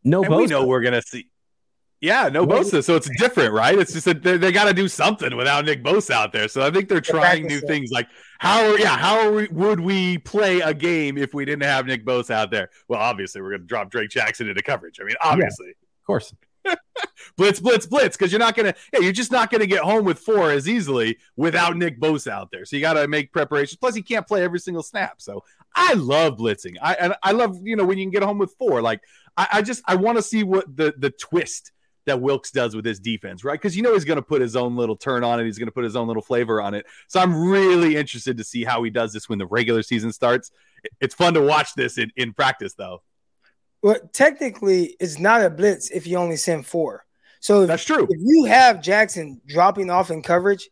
[0.04, 1.28] No and we know we're gonna see.
[2.04, 3.80] Yeah, no Bosa, so it's different, right?
[3.80, 6.50] It's just that they, got to do something without Nick Bosa out there.
[6.50, 7.92] So I think they're trying new things.
[7.92, 12.06] Like how, yeah, how we, would we play a game if we didn't have Nick
[12.06, 12.72] Bosa out there?
[12.89, 15.00] Well, obviously we're gonna drop Drake Jackson into coverage.
[15.00, 16.34] I mean, obviously, Of course.
[17.38, 20.20] blitz, blitz, blitz, because you're not gonna, yeah, you're just not gonna get home with
[20.20, 22.66] four as easily without Nick Bosa out there.
[22.66, 23.78] So you got to make preparations.
[23.78, 25.22] Plus, he can't play every single snap.
[25.22, 26.76] So I love blitzing.
[26.82, 28.82] I and I love you know when you can get home with four.
[28.82, 29.00] Like
[29.38, 31.72] I, I just I want to see what the the twist
[32.06, 33.60] that Wilks does with his defense, right?
[33.60, 35.46] Because you know he's going to put his own little turn on it.
[35.46, 36.86] He's going to put his own little flavor on it.
[37.08, 40.52] So I'm really interested to see how he does this when the regular season starts.
[41.00, 43.02] It's fun to watch this in, in practice, though.
[43.82, 47.06] Well, technically, it's not a blitz if you only send four.
[47.42, 48.08] So if, That's true.
[48.10, 50.70] if you have Jackson dropping off in coverage,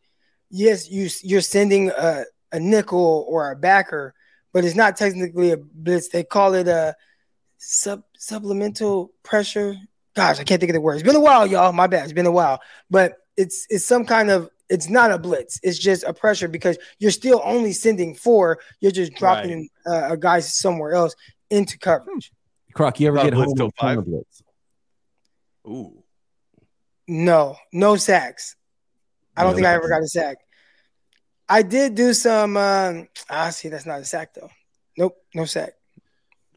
[0.49, 4.13] yes, you you're sending a, a nickel or a backer,
[4.53, 6.07] but it's not technically a blitz.
[6.07, 6.95] They call it a
[7.57, 9.75] sub supplemental pressure.
[10.15, 10.95] Gosh, I can't think of the word.
[10.95, 11.71] It's been a while, y'all.
[11.71, 12.03] My bad.
[12.03, 15.59] It's been a while, but it's it's some kind of it's not a blitz.
[15.63, 18.59] It's just a pressure because you're still only sending four.
[18.79, 21.15] You're just dropping uh, a guy somewhere else
[21.49, 22.31] into coverage.
[22.73, 23.97] Croc, you ever Not get blitz home till a ton five?
[23.99, 24.43] of blitz?
[25.67, 26.03] Ooh.
[27.07, 28.55] No, no sacks.
[29.35, 30.37] I don't No think I ever got a sack.
[31.49, 32.55] I did do some.
[32.55, 34.49] Um, ah, see, that's not a sack though.
[34.97, 35.73] Nope, no sack.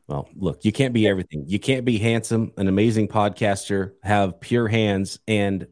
[0.07, 1.45] Well, look, you can't be everything.
[1.47, 5.67] You can't be handsome, an amazing podcaster, have pure hands, and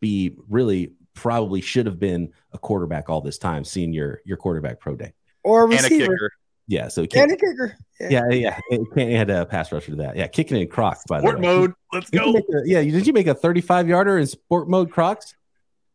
[0.00, 4.80] be really probably should have been a quarterback all this time, seeing your your quarterback
[4.80, 5.12] pro day.
[5.44, 6.30] Or a And a receiver kicker.
[6.66, 7.76] Yeah, so it and can't, a kicker.
[8.00, 8.08] Yeah.
[8.10, 10.16] yeah, yeah, it can't add a pass rusher to that.
[10.16, 11.52] Yeah, kicking in Crocs by Sport the way.
[11.52, 11.74] Sport mode.
[11.92, 12.34] Let's Did go.
[12.36, 15.34] a- yeah, did you make a 35 yarder in sport mode Crocs?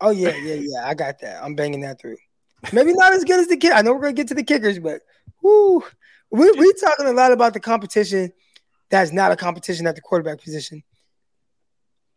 [0.02, 0.88] Oh yeah, yeah, yeah.
[0.88, 1.41] I got that.
[1.43, 2.17] I'm banging that through.
[2.74, 3.71] Maybe not as good as the kid.
[3.71, 5.02] I know we're gonna get to the kickers, but
[5.41, 5.84] whoo,
[6.36, 8.32] we we talking a lot about the competition.
[8.89, 10.84] That's not a competition at the quarterback position.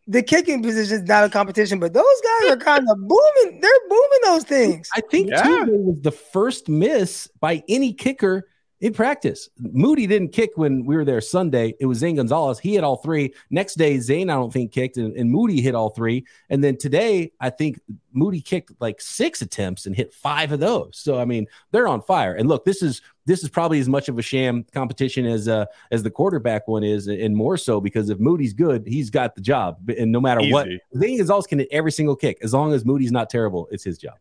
[0.07, 3.61] The kicking position is not a competition, but those guys are kind of booming.
[3.61, 4.89] They're booming those things.
[4.95, 5.43] I think Yeah.
[5.43, 8.49] Tuesday was the first miss by any kicker
[8.81, 9.49] in practice.
[9.59, 11.75] Moody didn't kick when we were there Sunday.
[11.81, 12.59] It was Zane Gonzalez.
[12.59, 13.35] He hit all three.
[13.51, 16.25] Next day, Zane, I don't think, kicked, and, and Moody hit all three.
[16.49, 17.81] And then today, I think
[18.13, 20.91] Moody kicked like six attempts and hit five of those.
[20.93, 22.35] So I mean, they're on fire.
[22.35, 25.67] And look, this is this is probably as much of a sham competition as uh
[25.91, 29.41] as the quarterback one is, and more so because if Moody's good, he's got the
[29.41, 29.91] job.
[29.99, 30.81] And no matter what, Easy.
[30.97, 32.39] Zane Gonzalez can hit every single kick.
[32.43, 34.15] As long as Moody's not terrible, it's his job.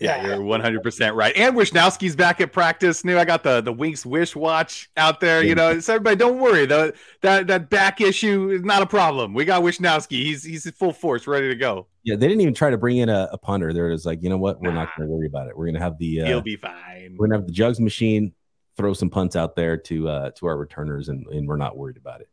[0.00, 1.34] Yeah, you're 100 percent right.
[1.36, 3.04] And Wishnowski's back at practice.
[3.04, 5.42] New, I got the the Winks Wish watch out there.
[5.42, 6.66] You know, so everybody, don't worry.
[6.66, 9.34] The that that back issue is not a problem.
[9.34, 10.22] We got Wishnowski.
[10.22, 11.86] He's he's full force, ready to go.
[12.02, 13.72] Yeah, they didn't even try to bring in a, a punter.
[13.72, 14.60] They're just like, you know what?
[14.60, 15.56] We're not going to worry about it.
[15.56, 17.16] We're going to have the uh, He'll be fine.
[17.16, 18.34] we're going to have the jugs machine
[18.76, 21.96] throw some punts out there to uh, to our returners, and, and we're not worried
[21.96, 22.28] about it.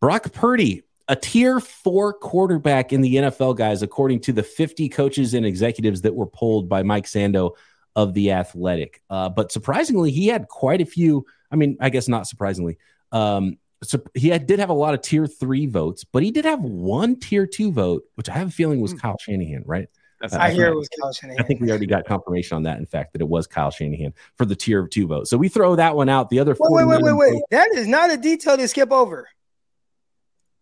[0.00, 5.34] Brock Purdy, a tier four quarterback in the NFL, guys, according to the 50 coaches
[5.34, 7.52] and executives that were polled by Mike Sando
[7.96, 9.02] of the Athletic.
[9.08, 11.24] Uh, but surprisingly, he had quite a few.
[11.50, 12.76] I mean, I guess not surprisingly.
[13.10, 16.44] Um, so he had, did have a lot of tier three votes, but he did
[16.44, 18.98] have one tier two vote, which I have a feeling was Hmm.
[18.98, 19.88] Kyle Shanahan, right?
[20.20, 21.40] That's I I hear it was Kyle Shanahan.
[21.40, 22.78] I think we already got confirmation on that.
[22.78, 25.28] In fact, that it was Kyle Shanahan for the tier two vote.
[25.28, 26.28] So we throw that one out.
[26.28, 27.42] The other Wait, wait, wait, 49 wait, wait.
[27.50, 29.28] That is not a detail to skip over.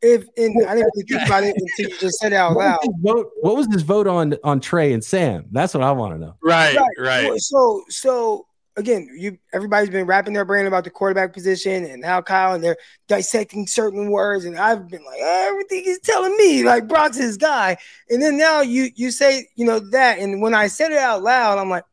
[0.06, 2.64] If and I didn't really think about it until you just said it out What
[2.64, 2.78] loud.
[2.82, 5.46] was, his vote, what was his vote on on Trey and Sam?
[5.52, 6.34] That's what I want to know.
[6.42, 7.32] right, right.
[7.40, 12.20] So, so again, you everybody's been wrapping their brain about the quarterback position and how
[12.22, 12.76] Kyle and they're
[13.08, 17.36] dissecting certain words, and I've been like, "Oh, everything is telling me, like Brock's his
[17.36, 17.76] guy,
[18.10, 21.22] and then now you you say you know that, and when I said it out
[21.22, 21.84] loud, I'm like.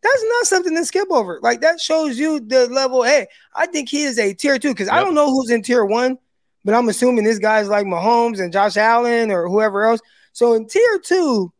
[0.00, 1.40] That's not something to skip over.
[1.42, 3.02] Like that shows you the level.
[3.02, 5.84] Hey, I think he is a tier two because I don't know who's in tier
[5.84, 6.18] one,
[6.64, 10.00] but I'm assuming this guy's like Mahomes and Josh Allen or whoever else.
[10.32, 11.52] So in tier two,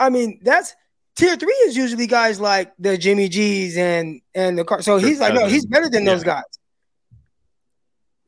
[0.00, 0.74] I mean that's
[1.16, 4.82] tier three is usually guys like the Jimmy G's and and the Carr.
[4.82, 6.42] So he's like, no, he's better than those guys.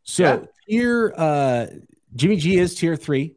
[0.04, 0.40] So Yeah.
[0.68, 1.66] tier uh
[2.14, 3.34] Jimmy G is tier three.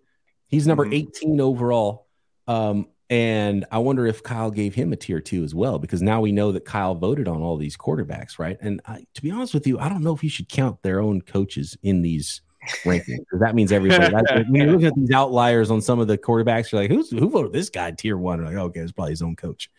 [0.47, 0.93] He's number Mhm.
[0.93, 2.07] 18 overall.
[2.47, 6.19] Um, And I wonder if Kyle gave him a tier two as well, because now
[6.19, 8.57] we know that Kyle voted on all these quarterbacks, right?
[8.59, 10.99] And I, to be honest with you, I don't know if you should count their
[10.99, 12.41] own coaches in these
[12.83, 14.13] rankings because that means everybody.
[14.49, 17.29] when you're looking at these outliers on some of the quarterbacks, you're like, who's who
[17.29, 18.39] voted this guy tier one?
[18.39, 19.69] You're like, okay, it's probably his own coach.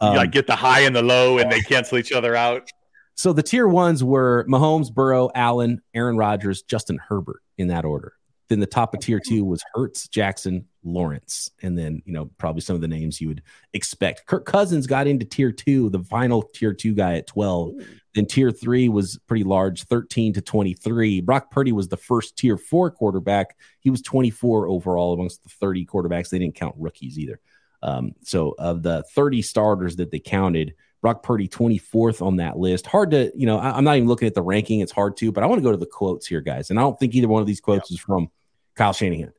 [0.00, 2.70] Um, you like get the high and the low, and they cancel each other out.
[3.14, 8.12] So the tier ones were Mahomes, Burrow, Allen, Aaron Rodgers, Justin Herbert in that order.
[8.48, 12.62] Then the top of tier two was Hurts, Jackson, Lawrence, and then you know probably
[12.62, 13.42] some of the names you would
[13.74, 14.26] expect.
[14.26, 17.74] Kirk Cousins got into tier two, the final tier two guy at twelve.
[18.18, 21.20] Then tier three was pretty large, thirteen to twenty three.
[21.20, 23.56] Brock Purdy was the first tier four quarterback.
[23.78, 26.28] He was twenty four overall amongst the thirty quarterbacks.
[26.28, 27.38] They didn't count rookies either.
[27.80, 30.74] Um, so of the thirty starters that they counted.
[31.00, 32.88] Brock Purdy 24th on that list.
[32.88, 34.80] Hard to, you know, I, am not even looking at the ranking.
[34.80, 36.70] It's hard to, but I want to go to the quotes here, guys.
[36.70, 38.32] And I don't think either one of these quotes is from
[38.74, 39.32] Kyle Shanahan.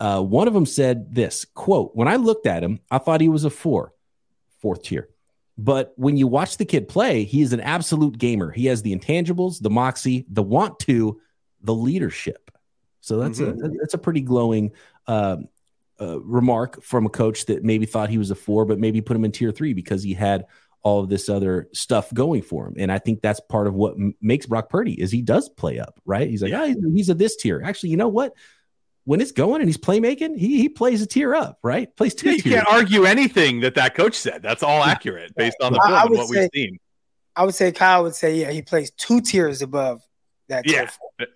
[0.00, 3.28] Uh, one of them said this quote, when I looked at him, I thought he
[3.28, 3.92] was a four,
[4.62, 5.10] fourth tier.
[5.56, 8.50] But when you watch the kid play, he is an absolute gamer.
[8.50, 11.20] He has the intangibles, the moxie, the want to,
[11.62, 12.50] the leadership.
[13.00, 13.64] So that's mm-hmm.
[13.64, 14.72] a that's a pretty glowing
[15.06, 15.36] uh,
[16.00, 19.16] uh, remark from a coach that maybe thought he was a four, but maybe put
[19.16, 20.46] him in tier three because he had
[20.82, 22.74] all of this other stuff going for him.
[22.78, 25.78] And I think that's part of what m- makes Brock Purdy is he does play
[25.78, 26.28] up, right?
[26.28, 26.62] He's like, yeah.
[26.62, 27.62] oh, he's, he's a this tier.
[27.64, 28.34] Actually, you know what?
[29.04, 31.94] When it's going and he's playmaking, he he plays a tier up, right?
[31.96, 32.30] Plays two.
[32.30, 34.42] Yeah, you can't argue anything that that coach said.
[34.42, 36.78] That's all accurate based on the film and what say, we've seen.
[37.36, 40.02] I would say Kyle would say, yeah, he plays two tiers above
[40.48, 40.68] that.
[40.68, 40.88] Yeah,
[41.18, 41.28] there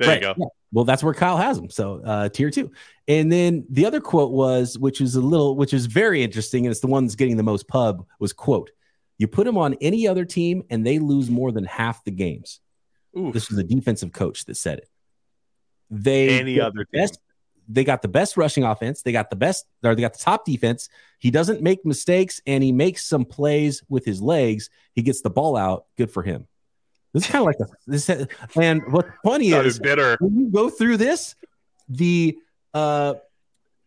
[0.00, 0.14] right.
[0.14, 0.34] you go.
[0.36, 0.46] Yeah.
[0.70, 1.70] Well, that's where Kyle has him.
[1.70, 2.70] So uh, tier two.
[3.08, 6.70] And then the other quote was, which is a little, which is very interesting, and
[6.70, 8.70] it's the one that's getting the most pub, was quote,
[9.16, 12.60] you put him on any other team and they lose more than half the games.
[13.18, 13.32] Oof.
[13.32, 14.90] This was a defensive coach that said it.
[15.90, 17.18] They any other best,
[17.68, 19.02] they got the best rushing offense.
[19.02, 20.88] They got the best, or they got the top defense.
[21.18, 24.70] He doesn't make mistakes, and he makes some plays with his legs.
[24.94, 25.86] He gets the ball out.
[25.96, 26.46] Good for him.
[27.12, 28.10] This is kind of like a this.
[28.56, 30.16] And what's funny is bitter.
[30.20, 31.34] when you go through this,
[31.88, 32.38] the
[32.74, 33.14] uh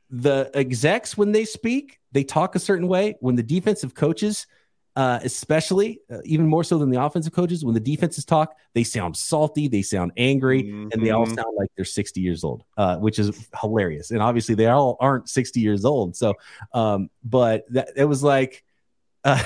[0.10, 3.16] the execs when they speak, they talk a certain way.
[3.20, 4.46] When the defensive coaches
[4.96, 7.64] uh, especially uh, even more so than the offensive coaches.
[7.64, 10.90] When the defenses talk, they sound salty, they sound angry, mm-hmm.
[10.92, 11.36] and they all mm-hmm.
[11.36, 14.12] sound like they're 60 years old, uh, which is hilarious.
[14.12, 16.16] And obviously, they all aren't 60 years old.
[16.16, 16.34] So,
[16.74, 18.64] um, but that it was like.
[19.24, 19.38] Uh,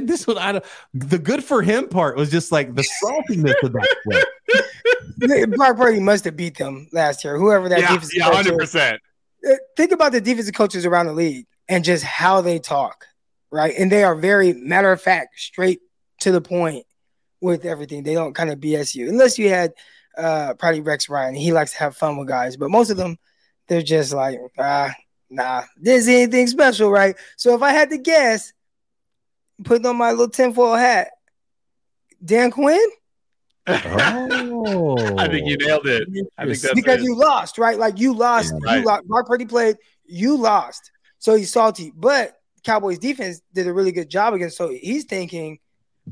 [0.00, 0.64] this was I don't,
[0.94, 5.50] the good for him part was just like the saltiness of that.
[5.54, 7.36] Brock Purdy must have beat them last year.
[7.36, 9.02] Whoever that yeah, defensive yeah, hundred percent.
[9.46, 13.06] Uh, think about the defensive coaches around the league and just how they talk
[13.52, 13.74] right?
[13.78, 15.80] And they are very matter of fact, straight
[16.20, 16.86] to the point
[17.40, 18.02] with everything.
[18.02, 19.74] They don't kind of BS you, unless you had
[20.16, 21.34] uh, probably Rex Ryan.
[21.34, 23.18] He likes to have fun with guys, but most of them,
[23.68, 24.92] they're just like, ah,
[25.30, 27.14] nah, this is anything special, right?
[27.36, 28.52] So if I had to guess,
[29.64, 31.10] putting on my little tinfoil hat,
[32.24, 32.80] Dan Quinn.
[33.66, 36.08] oh, I think you nailed it.
[36.36, 37.04] I think that's because it.
[37.04, 37.78] you lost, right?
[37.78, 38.52] Like you lost.
[38.52, 38.80] Yeah, right.
[38.80, 39.02] You lost.
[39.06, 39.76] Mark Purdy played.
[40.04, 41.92] You lost, so he's salty.
[41.94, 44.56] But Cowboys defense did a really good job against.
[44.56, 45.58] So he's thinking,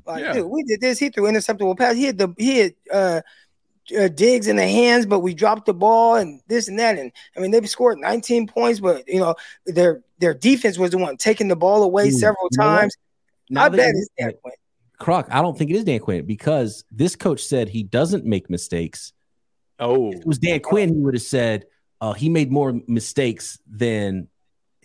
[0.07, 0.33] like, yeah.
[0.33, 0.99] dude, we did this.
[0.99, 1.97] He threw interceptable pass.
[1.97, 3.21] He had the he had uh,
[3.99, 6.99] uh, Diggs in the hands, but we dropped the ball and this and that.
[6.99, 9.35] And I mean, they scored 19 points, but you know
[9.67, 12.95] their their defense was the one taking the ball away Ooh, several times.
[13.57, 14.55] I bet it's Dan Quinn.
[14.99, 18.51] Croc, I don't think it is Dan Quinn because this coach said he doesn't make
[18.51, 19.13] mistakes.
[19.79, 21.65] Oh, if it was Dan Quinn, he would have said
[22.01, 24.29] uh, he made more mistakes than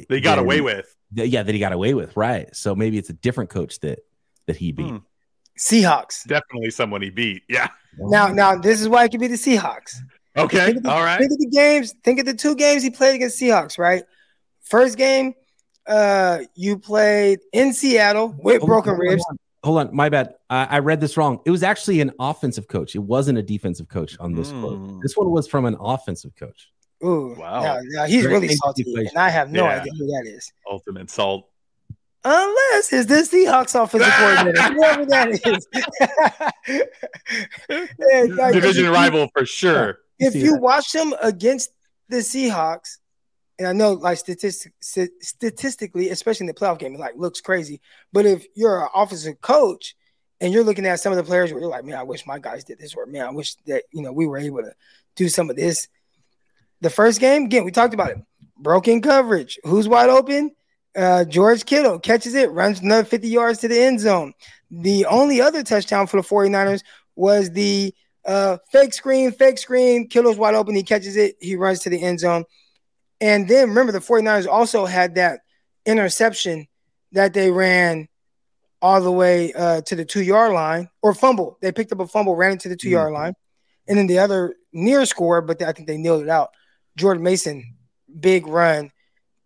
[0.10, 2.54] they got than, away with yeah, that he got away with, right?
[2.56, 4.00] So maybe it's a different coach that
[4.48, 4.89] that he beat.
[4.89, 4.98] Hmm.
[5.58, 6.28] Seahawks.
[6.28, 7.44] Definitely someone he beat.
[7.48, 7.70] Yeah.
[7.98, 9.96] Now, now this is why it could be the Seahawks.
[10.38, 10.74] Okay.
[10.74, 11.18] The, All right.
[11.18, 11.94] Think of the games.
[12.04, 13.78] Think of the two games he played against Seahawks.
[13.78, 14.04] Right.
[14.62, 15.34] First game,
[15.88, 19.24] uh, you played in Seattle with hold broken on, ribs.
[19.63, 19.86] Hold on.
[19.86, 19.96] hold on.
[19.96, 20.34] my bad.
[20.50, 21.39] I, I, read this wrong.
[21.46, 22.96] It was actually an offensive coach.
[22.96, 24.60] It wasn't a defensive coach on this mm.
[24.62, 24.78] quote.
[24.78, 25.00] Hmm.
[25.02, 26.72] This one was from an offensive coach.
[27.04, 27.62] Ooh, wow.
[27.62, 29.82] Yeah, yeah he's Very really salty, and I have no yeah.
[29.82, 30.52] idea who that is.
[30.70, 31.50] Ultimate salt.
[32.28, 35.30] Unless it's the Seahawks offensive coordinator, whoever that
[37.70, 38.54] is.
[38.54, 40.00] Division rival for sure.
[40.18, 41.72] If you watch them against
[42.10, 42.98] the Seahawks,
[43.60, 47.80] and I know like statistic, statistically, especially in the playoff game, it like looks crazy.
[48.12, 49.96] But if you're an offensive coach
[50.41, 52.39] and you're looking at some of the players where you're like, man, I wish my
[52.39, 54.74] guys did this, or man, I wish that you know we were able to
[55.16, 55.88] do some of this
[56.86, 58.18] the first game, again, we talked about it.
[58.58, 59.58] Broken coverage.
[59.64, 60.52] Who's wide open?
[60.96, 64.34] Uh, George Kittle catches it, runs another 50 yards to the end zone.
[64.70, 66.84] The only other touchdown for the 49ers
[67.16, 67.92] was the
[68.24, 70.08] uh, fake screen, fake screen.
[70.08, 70.76] Kittle's wide open.
[70.76, 71.38] He catches it.
[71.42, 72.46] He runs to the end zone.
[73.20, 75.40] And then remember, the 49ers also had that
[75.88, 76.68] interception
[77.14, 78.08] that they ran
[78.80, 81.58] all the way uh, to the two yard line or fumble.
[81.62, 83.24] They picked up a fumble, ran into the two yard mm-hmm.
[83.24, 83.34] line,
[83.88, 86.52] and then the other near score, but I think they nailed it out.
[86.98, 87.76] Jordan Mason,
[88.20, 88.91] big run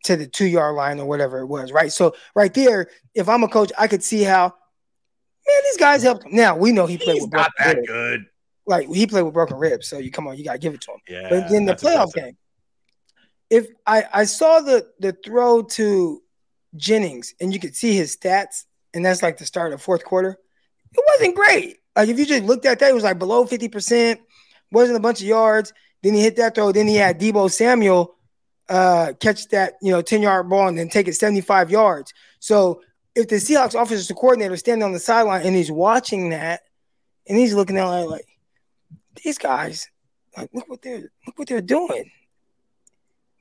[0.06, 1.91] to the two yard line or whatever it was, right?
[1.91, 6.26] So right there, if I'm a coach, I could see how man these guys helped.
[6.26, 6.36] Him.
[6.36, 7.88] Now we know he played He's with not that ribs.
[7.88, 8.26] good.
[8.66, 10.91] Like he played with broken ribs, so you come on, you gotta give it to
[10.91, 11.00] him.
[11.08, 12.38] Yeah, but in the playoff game,
[13.50, 16.22] if I I saw the the throw to
[16.76, 20.38] Jennings and you could see his stats, and that's like the start of fourth quarter,
[20.93, 21.78] it wasn't great.
[21.95, 24.20] Like if you just looked at that, it was like below 50%,
[24.72, 25.74] wasn't a bunch of yards.
[26.02, 26.72] Then he hit that throw.
[26.72, 28.16] Then he had Deebo Samuel
[28.70, 32.14] uh, catch that, you know, 10 yard ball and then take it 75 yards.
[32.39, 32.82] So
[33.16, 36.62] if the Seahawks offensive coordinator is standing on the sideline and he's watching that
[37.28, 38.28] and he's looking at like, like
[39.24, 39.89] these guys,
[40.38, 42.12] like look what they're look what they're doing.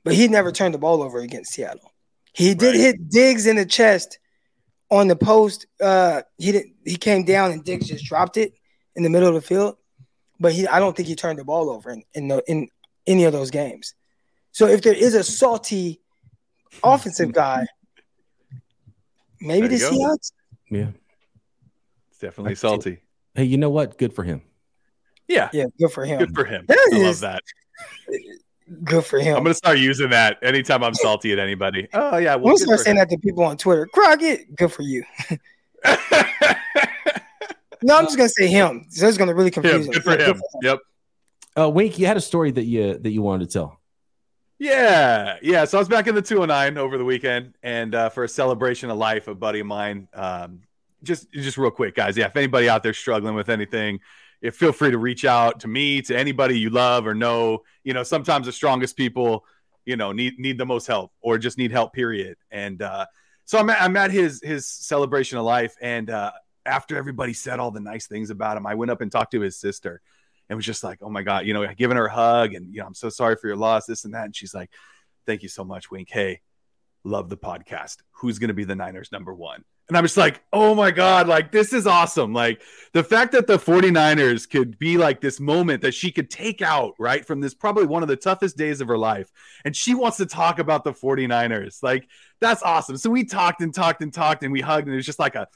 [0.03, 1.91] But he never turned the ball over against Seattle.
[2.33, 2.75] He did right.
[2.75, 4.19] hit Diggs in the chest
[4.89, 5.67] on the post.
[5.79, 6.73] Uh, he didn't.
[6.85, 8.53] he came down and Diggs just dropped it
[8.95, 9.77] in the middle of the field.
[10.39, 12.69] But he I don't think he turned the ball over in in, the, in
[13.07, 13.93] any of those games.
[14.51, 16.01] So if there is a salty
[16.83, 17.65] offensive guy,
[19.41, 19.91] maybe the go.
[19.91, 20.31] Seahawks.
[20.69, 20.89] Yeah,
[22.09, 22.99] it's definitely salty.
[23.35, 23.97] Hey, you know what?
[23.97, 24.41] Good for him.
[25.27, 26.19] Yeah, yeah, good for him.
[26.19, 26.65] Good for him.
[26.67, 27.43] That I is, love that.
[28.83, 29.35] Good for him.
[29.35, 31.87] I'm gonna start using that anytime I'm salty at anybody.
[31.93, 33.01] Oh yeah, well, we'll start saying him.
[33.01, 33.87] that to people on Twitter.
[33.87, 35.03] Crocker, good for you.
[37.83, 38.85] no, I'm just gonna say him.
[38.89, 39.91] So it's gonna really confuse him.
[39.91, 40.17] Good for, him.
[40.17, 40.61] Good for him.
[40.63, 40.79] Yep.
[41.57, 43.79] Uh, Wink, you had a story that you that you wanted to tell.
[44.59, 45.63] Yeah, yeah.
[45.63, 48.89] So I was back in the 209 over the weekend, and uh, for a celebration
[48.89, 50.09] of life, a buddy of mine.
[50.13, 50.61] Um,
[51.01, 52.17] just, just real quick, guys.
[52.17, 54.01] Yeah, if anybody out there struggling with anything,
[54.41, 57.63] if, feel free to reach out to me, to anybody you love or know.
[57.85, 59.45] You know, sometimes the strongest people,
[59.85, 61.93] you know, need need the most help or just need help.
[61.93, 62.37] Period.
[62.51, 63.05] And uh,
[63.45, 66.31] so I'm at, I'm at his his celebration of life, and uh,
[66.65, 69.41] after everybody said all the nice things about him, I went up and talked to
[69.41, 70.01] his sister
[70.49, 72.81] and was just like, oh my God, you know, giving her a hug and, you
[72.81, 74.25] know, I'm so sorry for your loss, this and that.
[74.25, 74.69] And she's like,
[75.25, 76.09] thank you so much, Wink.
[76.11, 76.41] Hey,
[77.03, 77.97] love the podcast.
[78.11, 79.63] Who's going to be the Niners number one?
[79.87, 82.31] And I'm just like, oh my God, like this is awesome.
[82.31, 82.61] Like
[82.93, 86.93] the fact that the 49ers could be like this moment that she could take out,
[86.99, 89.31] right, from this probably one of the toughest days of her life.
[89.65, 91.81] And she wants to talk about the 49ers.
[91.81, 92.07] Like
[92.39, 92.97] that's awesome.
[92.97, 94.85] So we talked and talked and talked and we hugged.
[94.85, 95.47] And it was just like a,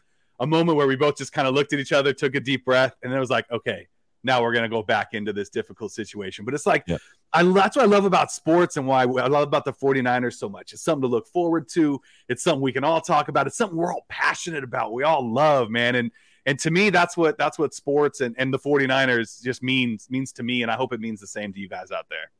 [0.44, 2.66] a moment where we both just kind of looked at each other, took a deep
[2.66, 3.88] breath, and it was like, okay,
[4.26, 6.44] now we're going to go back into this difficult situation.
[6.44, 6.98] But it's like, yeah.
[7.32, 10.50] I, that's what I love about sports and why I love about the 49ers so
[10.50, 10.74] much.
[10.74, 12.00] It's something to look forward to.
[12.28, 13.48] It's something we can all talk about.
[13.48, 14.94] It's something we're all passionate about.
[14.94, 15.96] We all love, man.
[15.96, 16.12] And,
[16.46, 20.34] and to me, that's what, that's what sports and, and the 49ers just means, means
[20.34, 20.62] to me.
[20.62, 22.32] And I hope it means the same to you guys out there.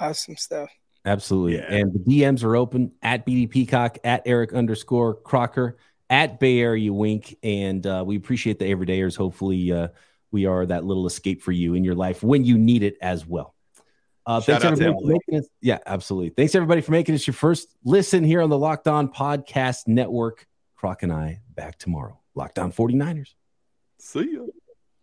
[0.00, 0.70] Awesome stuff.
[1.04, 1.56] Absolutely.
[1.56, 1.72] Yeah.
[1.72, 5.78] And the DMs are open at BD Peacock, at Eric underscore Crocker,
[6.10, 7.36] at Bay Area Wink.
[7.42, 9.16] And uh, we appreciate the everydayers.
[9.16, 9.88] Hopefully, uh,
[10.30, 13.26] we are that little escape for you in your life when you need it as
[13.26, 13.54] well.
[14.26, 15.46] Uh, thanks everybody for making it.
[15.62, 16.30] Yeah, absolutely.
[16.30, 20.46] Thanks everybody for making this your first listen here on the Locked On Podcast Network.
[20.76, 22.20] Croc and I back tomorrow.
[22.34, 23.34] Locked On 49ers.
[23.98, 24.52] See you.